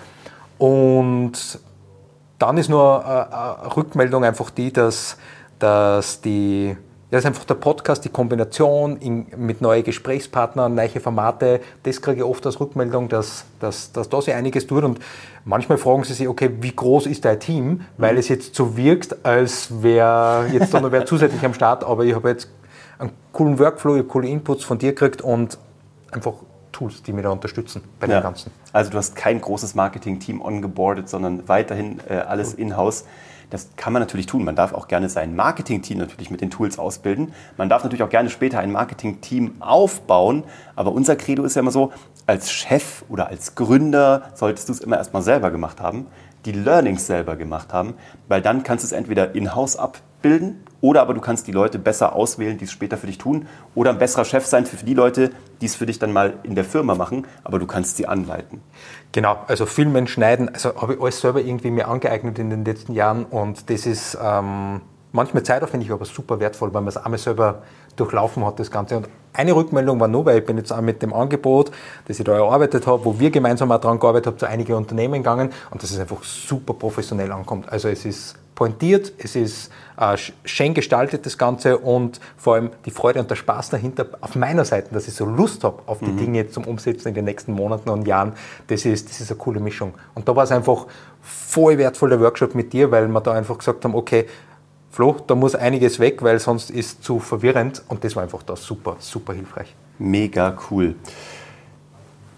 Und 0.59 1.59
dann 2.39 2.59
ist 2.59 2.69
nur 2.69 3.05
eine 3.05 3.77
Rückmeldung 3.77 4.25
einfach 4.25 4.51
die, 4.51 4.73
dass 4.73 5.17
dass 5.59 6.21
die, 6.21 6.69
ja, 6.69 6.77
das 7.11 7.21
ist 7.21 7.27
einfach 7.27 7.45
der 7.45 7.55
Podcast, 7.55 8.05
die 8.05 8.09
Kombination 8.09 8.97
in, 8.97 9.27
mit 9.37 9.61
neuen 9.61 9.85
Gesprächspartnern, 9.85 10.75
neue 10.75 10.89
Formate, 11.01 11.61
das 11.83 12.01
kriege 12.01 12.19
ich 12.19 12.25
oft 12.25 12.45
als 12.47 12.59
Rückmeldung, 12.61 13.09
dass, 13.09 13.45
dass, 13.61 13.93
dass 13.93 14.09
da 14.09 14.21
sich 14.21 14.35
einiges 14.35 14.67
tut. 14.67 14.85
Und 14.85 15.01
manchmal 15.45 15.79
fragen 15.79 16.05
sie 16.05 16.15
sich, 16.15 16.29
okay, 16.29 16.51
wie 16.61 16.75
groß 16.75 17.07
ist 17.07 17.25
dein 17.25 17.41
Team? 17.41 17.83
Weil 17.99 18.19
es 18.19 18.29
jetzt 18.29 18.55
so 18.55 18.77
wirkt, 18.77 19.25
als 19.25 19.83
wäre 19.83 20.49
jetzt 20.53 20.75
da 20.75 20.81
noch 20.81 20.93
wer 20.93 21.07
zusätzlich 21.07 21.45
am 21.45 21.55
Start, 21.55 21.85
aber 21.85 22.05
ich 22.05 22.15
habe 22.15 22.29
jetzt 22.31 22.49
einen 22.99 23.11
coolen 23.33 23.59
Workflow, 23.59 23.95
ich 23.95 24.01
habe 24.01 24.09
coole 24.09 24.29
Inputs 24.29 24.65
von 24.65 24.79
dir 24.79 24.91
gekriegt 24.91 25.23
und 25.23 25.59
einfach 26.11 26.35
Tools, 26.75 27.03
die 27.03 27.13
mich 27.13 27.23
da 27.23 27.31
unterstützen 27.31 27.83
bei 28.01 28.07
ja. 28.07 28.19
dem 28.21 28.25
Ganzen. 28.25 28.51
Also 28.73 28.91
du 28.91 28.99
hast 28.99 29.17
kein 29.17 29.41
großes 29.41 29.75
Marketing-Team 29.75 30.43
ongeboardet, 30.43 31.09
sondern 31.09 31.49
weiterhin 31.49 32.01
äh, 32.09 32.15
alles 32.15 32.53
in-house. 32.53 33.05
Das 33.51 33.71
kann 33.77 33.93
man 33.93 34.01
natürlich 34.01 34.27
tun. 34.27 34.45
Man 34.45 34.57
darf 34.57 34.73
auch 34.73 34.89
gerne 34.89 35.09
sein 35.09 35.37
Marketing-Team 35.37 35.99
natürlich 35.99 36.31
mit 36.31 36.41
den 36.41 36.51
Tools 36.51 36.79
ausbilden. 36.79 37.33
Man 37.57 37.69
darf 37.69 37.85
natürlich 37.85 38.03
auch 38.03 38.11
gerne 38.11 38.31
später 38.31 38.59
ein 38.59 38.73
Marketing-Team 38.73 39.57
aufbauen. 39.61 40.45
Aber 40.77 40.93
unser 40.93 41.17
Credo 41.17 41.45
ist 41.45 41.57
ja 41.57 41.61
immer 41.61 41.71
so, 41.71 41.93
als 42.27 42.51
Chef 42.51 43.05
oder 43.09 43.29
als 43.29 43.55
Gründer 43.55 44.31
solltest 44.35 44.69
du 44.69 44.73
es 44.73 44.81
immer 44.81 44.97
erstmal 44.97 45.23
selber 45.23 45.51
gemacht 45.51 45.81
haben, 45.81 46.07
die 46.45 46.53
Learnings 46.53 47.07
selber 47.07 47.37
gemacht 47.37 47.73
haben, 47.73 47.95
weil 48.29 48.43
dann 48.43 48.63
kannst 48.63 48.85
du 48.85 48.87
es 48.87 48.93
entweder 48.93 49.35
in-house 49.35 49.77
abbilden 50.25 50.65
oder 50.81 51.03
aber 51.03 51.15
du 51.15 51.21
kannst 51.21 51.47
die 51.47 51.53
Leute 51.53 51.79
besser 51.79 52.15
auswählen, 52.15 52.59
die 52.59 52.65
es 52.65 52.73
später 52.73 52.97
für 52.97 53.07
dich 53.07 53.19
tun. 53.19 53.47
Oder 53.75 53.91
ein 53.91 53.99
besserer 53.99 54.25
Chef 54.25 54.47
sein 54.47 54.67
für 54.67 54.83
die 54.85 54.95
Leute, 54.95 55.31
die 55.61 55.67
es 55.67 55.75
für 55.75 55.87
dich 55.87 55.99
dann 55.99 56.13
mal 56.13 56.35
in 56.43 56.55
der 56.55 56.65
Firma 56.65 56.95
machen, 56.95 57.27
aber 57.43 57.59
du 57.59 57.67
kannst 57.67 57.97
sie 57.97 58.07
anleiten. 58.07 58.61
Genau, 59.13 59.39
also 59.47 59.67
filmen, 59.67 60.07
schneiden, 60.07 60.49
also 60.49 60.81
habe 60.81 60.95
ich 60.95 61.01
alles 61.01 61.21
selber 61.21 61.41
irgendwie 61.41 61.71
mir 61.71 61.89
angeeignet 61.89 62.39
in 62.39 62.51
den 62.51 62.65
letzten 62.65 62.93
Jahren. 62.93 63.25
Und 63.25 63.71
das 63.71 63.87
ist 63.87 64.19
ähm, 64.21 64.81
manchmal 65.13 65.43
zeitaufwendig, 65.43 65.91
aber 65.91 66.05
super 66.05 66.41
wertvoll, 66.41 66.75
weil 66.75 66.83
man 66.83 66.89
es 66.89 66.97
einmal 66.97 67.19
selber 67.19 67.63
durchlaufen 67.97 68.45
hat, 68.45 68.59
das 68.59 68.71
Ganze. 68.71 68.97
Und 68.97 69.09
eine 69.33 69.55
Rückmeldung 69.55 69.99
war 69.99 70.09
nur, 70.09 70.25
weil 70.27 70.39
ich 70.39 70.47
bin 70.47 70.57
jetzt 70.57 70.73
auch 70.73 70.81
mit 70.81 71.03
dem 71.03 71.13
Angebot, 71.13 71.73
das 72.07 72.19
ich 72.19 72.25
da 72.25 72.35
erarbeitet 72.35 72.87
habe, 72.87 73.05
wo 73.05 73.19
wir 73.19 73.31
gemeinsam 73.31 73.73
auch 73.73 73.81
daran 73.81 73.99
gearbeitet 73.99 74.27
haben, 74.29 74.39
zu 74.39 74.47
einigen 74.47 74.75
Unternehmen 74.75 75.15
gegangen 75.15 75.51
und 75.71 75.83
dass 75.83 75.91
es 75.91 75.99
einfach 75.99 76.23
super 76.23 76.75
professionell 76.75 77.33
ankommt. 77.33 77.71
Also 77.71 77.89
es 77.89 78.05
ist 78.05 78.37
pointiert, 78.55 79.13
es 79.19 79.35
ist 79.35 79.71
äh, 79.99 80.17
schön 80.45 80.75
gestaltet 80.75 81.27
das 81.27 81.37
Ganze 81.37 81.79
und 81.79 82.21
vor 82.37 82.55
allem 82.55 82.71
die 82.85 82.91
Freude 82.91 83.21
und 83.21 83.29
der 83.29 83.35
Spaß 83.35 83.71
dahinter 83.71 84.07
auf 84.21 84.37
meiner 84.37 84.65
Seite, 84.65 84.95
dass 84.95 85.09
ich 85.09 85.15
so 85.15 85.25
Lust 85.25 85.65
habe 85.65 85.83
auf 85.87 85.99
die 85.99 86.13
mhm. 86.13 86.19
Dinge 86.19 86.49
zum 86.49 86.65
Umsetzen 86.65 87.09
in 87.09 87.15
den 87.15 87.25
nächsten 87.25 87.53
Monaten 87.53 87.91
und 87.91 88.07
Jahren, 88.07 88.35
das 88.69 88.85
ist, 88.85 89.11
das 89.11 89.21
ist 89.21 89.31
eine 89.31 89.39
coole 89.39 89.61
Mischung. 89.61 89.95
Und 90.15 90.29
da 90.29 90.37
war 90.37 90.45
es 90.45 90.53
einfach 90.53 90.87
voll 91.21 91.79
wertvoll 91.79 92.11
der 92.11 92.21
Workshop 92.21 92.55
mit 92.55 92.73
dir, 92.73 92.91
weil 92.91 93.09
wir 93.09 93.21
da 93.21 93.33
einfach 93.33 93.59
gesagt 93.59 93.85
haben, 93.85 93.95
okay, 93.95 94.27
Flo, 94.95 95.17
da 95.27 95.35
muss 95.35 95.57
einiges 95.57 95.99
weg, 95.99 96.23
weil 96.23 96.39
sonst 96.39 96.71
ist 96.71 96.87
es 96.87 97.01
zu 97.01 97.19
verwirrend 97.19 97.83
und 97.89 98.05
das 98.05 98.15
war 98.15 98.23
einfach 98.23 98.45
da 98.45 98.55
super, 98.55 98.95
super 99.01 99.33
hilfreich. 99.33 99.75
Mega 99.99 100.57
cool. 100.71 100.95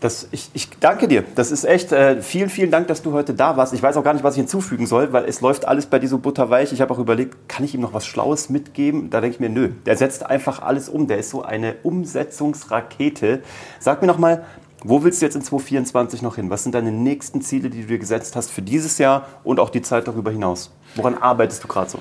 Das, 0.01 0.29
ich, 0.31 0.49
ich, 0.55 0.71
danke 0.81 1.07
dir. 1.07 1.23
Das 1.35 1.51
ist 1.51 1.67
echt, 1.67 1.93
äh, 1.93 2.23
vielen, 2.23 2.49
vielen 2.49 2.71
Dank, 2.71 2.89
dass 2.89 3.03
du 3.03 3.13
heute 3.13 3.35
da 3.35 3.59
warst. 3.59 3.75
Ich 3.75 3.83
weiß 3.83 3.99
auch 3.99 4.03
gar 4.03 4.15
nicht, 4.15 4.25
was 4.25 4.37
ich 4.37 4.41
hinzufügen 4.41 4.87
soll, 4.87 5.13
weil 5.13 5.27
es 5.27 5.43
läuft 5.43 5.69
alles 5.69 5.85
bei 5.85 5.99
dir 5.99 6.09
so 6.09 6.17
butterweich. 6.17 6.73
Ich 6.73 6.81
habe 6.81 6.95
auch 6.95 6.99
überlegt, 6.99 7.47
kann 7.47 7.63
ich 7.63 7.75
ihm 7.75 7.83
noch 7.83 7.93
was 7.93 8.07
Schlaues 8.07 8.49
mitgeben? 8.49 9.11
Da 9.11 9.21
denke 9.21 9.35
ich 9.35 9.41
mir, 9.41 9.51
nö. 9.51 9.73
Der 9.85 9.99
setzt 9.99 10.25
einfach 10.25 10.63
alles 10.63 10.89
um. 10.89 11.09
Der 11.09 11.19
ist 11.19 11.29
so 11.29 11.43
eine 11.43 11.75
Umsetzungsrakete. 11.83 13.43
Sag 13.81 14.01
mir 14.01 14.07
noch 14.09 14.17
mal, 14.17 14.47
wo 14.83 15.05
willst 15.05 15.21
du 15.21 15.27
jetzt 15.27 15.37
in 15.37 15.43
2024 15.43 16.23
noch 16.23 16.37
hin? 16.37 16.49
Was 16.49 16.63
sind 16.63 16.75
deine 16.75 16.91
nächsten 16.91 17.43
Ziele, 17.43 17.69
die 17.69 17.83
du 17.83 17.89
dir 17.89 17.99
gesetzt 17.99 18.35
hast 18.35 18.51
für 18.51 18.63
dieses 18.63 18.97
Jahr 18.97 19.27
und 19.45 19.61
auch 19.61 19.69
die 19.69 19.83
Zeit 19.83 20.09
darüber 20.09 20.31
hinaus? 20.31 20.71
Woran 20.95 21.19
arbeitest 21.19 21.63
du 21.63 21.69
gerade 21.69 21.91
so? 21.91 21.99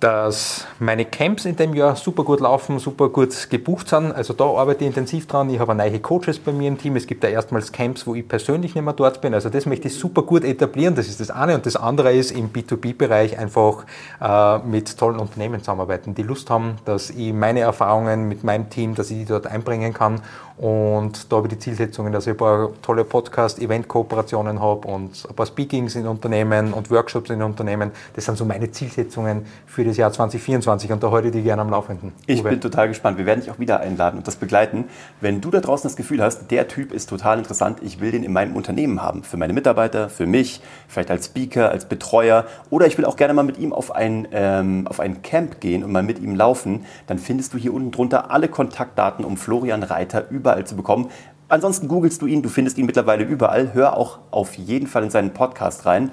Dass 0.00 0.66
meine 0.78 1.04
Camps 1.04 1.44
in 1.44 1.56
dem 1.56 1.74
Jahr 1.74 1.96
super 1.96 2.24
gut 2.24 2.40
laufen, 2.40 2.78
super 2.78 3.08
gut 3.08 3.50
gebucht 3.50 3.88
sind. 3.88 4.12
Also 4.12 4.32
da 4.32 4.44
arbeite 4.44 4.84
ich 4.84 4.88
intensiv 4.88 5.26
dran. 5.26 5.50
Ich 5.50 5.58
habe 5.58 5.74
neue 5.74 5.98
Coaches 6.00 6.38
bei 6.38 6.52
mir 6.52 6.68
im 6.68 6.78
Team. 6.78 6.96
Es 6.96 7.06
gibt 7.06 7.24
ja 7.24 7.30
erstmals 7.30 7.72
Camps, 7.72 8.06
wo 8.06 8.14
ich 8.14 8.26
persönlich 8.26 8.74
nicht 8.74 8.84
mehr 8.84 8.94
dort 8.94 9.20
bin. 9.20 9.34
Also 9.34 9.48
das 9.48 9.66
möchte 9.66 9.88
ich 9.88 9.94
super 9.94 10.22
gut 10.22 10.44
etablieren. 10.44 10.94
Das 10.94 11.08
ist 11.08 11.20
das 11.20 11.30
eine. 11.30 11.54
Und 11.54 11.66
das 11.66 11.76
andere 11.76 12.12
ist 12.12 12.30
im 12.30 12.50
B2B-Bereich 12.50 13.38
einfach 13.38 13.84
äh, 14.20 14.58
mit 14.66 14.96
tollen 14.98 15.18
Unternehmen 15.18 15.60
zusammenarbeiten, 15.60 16.14
die 16.14 16.22
Lust 16.22 16.50
haben, 16.50 16.76
dass 16.84 17.10
ich 17.10 17.32
meine 17.32 17.60
Erfahrungen 17.60 18.28
mit 18.28 18.44
meinem 18.44 18.70
Team, 18.70 18.94
dass 18.94 19.10
ich 19.10 19.18
die 19.18 19.24
dort 19.24 19.46
einbringen 19.46 19.92
kann. 19.92 20.22
Und 20.60 21.32
da 21.32 21.36
habe 21.36 21.46
ich 21.46 21.54
die 21.54 21.58
Zielsetzungen, 21.58 22.12
dass 22.12 22.26
ich 22.26 22.32
ein 22.32 22.36
paar 22.36 22.68
tolle 22.82 23.04
Podcast-Event-Kooperationen 23.04 24.60
habe 24.60 24.86
und 24.88 25.26
ein 25.26 25.34
paar 25.34 25.46
Speakings 25.46 25.94
in 25.94 26.06
Unternehmen 26.06 26.74
und 26.74 26.90
Workshops 26.90 27.30
in 27.30 27.40
Unternehmen. 27.40 27.92
Das 28.14 28.26
sind 28.26 28.36
so 28.36 28.44
meine 28.44 28.70
Zielsetzungen 28.70 29.46
für 29.66 29.84
das 29.84 29.96
Jahr 29.96 30.12
2024 30.12 30.92
und 30.92 31.02
da 31.02 31.10
halte 31.10 31.28
ich 31.28 31.32
die 31.32 31.40
gerne 31.40 31.62
am 31.62 31.70
Laufenden. 31.70 32.12
Ich 32.26 32.42
Uwe. 32.42 32.50
bin 32.50 32.60
total 32.60 32.88
gespannt. 32.88 33.16
Wir 33.16 33.24
werden 33.24 33.40
dich 33.40 33.50
auch 33.50 33.58
wieder 33.58 33.80
einladen 33.80 34.18
und 34.18 34.28
das 34.28 34.36
begleiten. 34.36 34.84
Wenn 35.22 35.40
du 35.40 35.50
da 35.50 35.60
draußen 35.60 35.88
das 35.88 35.96
Gefühl 35.96 36.22
hast, 36.22 36.50
der 36.50 36.68
Typ 36.68 36.92
ist 36.92 37.08
total 37.08 37.38
interessant, 37.38 37.78
ich 37.80 38.02
will 38.02 38.10
den 38.10 38.22
in 38.22 38.34
meinem 38.34 38.54
Unternehmen 38.54 39.00
haben, 39.00 39.22
für 39.22 39.38
meine 39.38 39.54
Mitarbeiter, 39.54 40.10
für 40.10 40.26
mich, 40.26 40.60
vielleicht 40.88 41.10
als 41.10 41.24
Speaker, 41.24 41.70
als 41.70 41.86
Betreuer 41.86 42.44
oder 42.68 42.86
ich 42.86 42.98
will 42.98 43.06
auch 43.06 43.16
gerne 43.16 43.32
mal 43.32 43.44
mit 43.44 43.56
ihm 43.56 43.72
auf 43.72 43.94
ein, 43.94 44.28
ähm, 44.32 44.86
auf 44.88 45.00
ein 45.00 45.22
Camp 45.22 45.62
gehen 45.62 45.82
und 45.82 45.90
mal 45.90 46.02
mit 46.02 46.18
ihm 46.18 46.36
laufen, 46.36 46.84
dann 47.06 47.16
findest 47.16 47.54
du 47.54 47.56
hier 47.56 47.72
unten 47.72 47.92
drunter 47.92 48.30
alle 48.30 48.48
Kontaktdaten, 48.48 49.24
um 49.24 49.38
Florian 49.38 49.82
Reiter 49.82 50.26
überall 50.50 50.66
zu 50.66 50.76
bekommen. 50.76 51.10
Ansonsten 51.48 51.88
googelst 51.88 52.22
du 52.22 52.26
ihn, 52.26 52.42
du 52.42 52.48
findest 52.48 52.78
ihn 52.78 52.86
mittlerweile 52.86 53.24
überall. 53.24 53.74
Hör 53.74 53.96
auch 53.96 54.18
auf 54.30 54.54
jeden 54.54 54.86
Fall 54.86 55.04
in 55.04 55.10
seinen 55.10 55.32
Podcast 55.32 55.86
rein. 55.86 56.12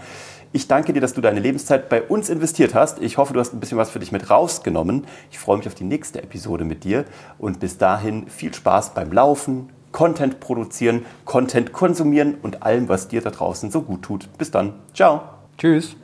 Ich 0.54 0.68
danke 0.68 0.94
dir, 0.94 1.02
dass 1.02 1.14
du 1.14 1.22
deine 1.22 1.40
Lebenszeit 1.40 1.90
bei 1.90 2.02
uns 2.02 2.30
investiert 2.30 2.74
hast. 2.74 3.02
Ich 3.02 3.18
hoffe, 3.18 3.34
du 3.34 3.40
hast 3.40 3.54
ein 3.54 3.60
bisschen 3.60 3.78
was 3.78 3.90
für 3.90 4.00
dich 4.00 4.12
mit 4.12 4.30
rausgenommen. 4.30 5.06
Ich 5.30 5.38
freue 5.38 5.58
mich 5.58 5.68
auf 5.68 5.76
die 5.76 5.84
nächste 5.84 6.24
Episode 6.24 6.64
mit 6.64 6.84
dir 6.84 7.06
und 7.38 7.60
bis 7.60 7.78
dahin 7.78 8.28
viel 8.28 8.54
Spaß 8.54 8.94
beim 8.94 9.12
Laufen, 9.12 9.70
Content 9.92 10.40
produzieren, 10.40 11.06
Content 11.26 11.74
konsumieren 11.74 12.36
und 12.42 12.64
allem, 12.64 12.88
was 12.88 13.08
dir 13.08 13.22
da 13.22 13.30
draußen 13.30 13.70
so 13.70 13.82
gut 13.82 14.04
tut. 14.04 14.30
Bis 14.38 14.50
dann. 14.50 14.74
Ciao. 14.94 15.22
Tschüss. 15.58 15.98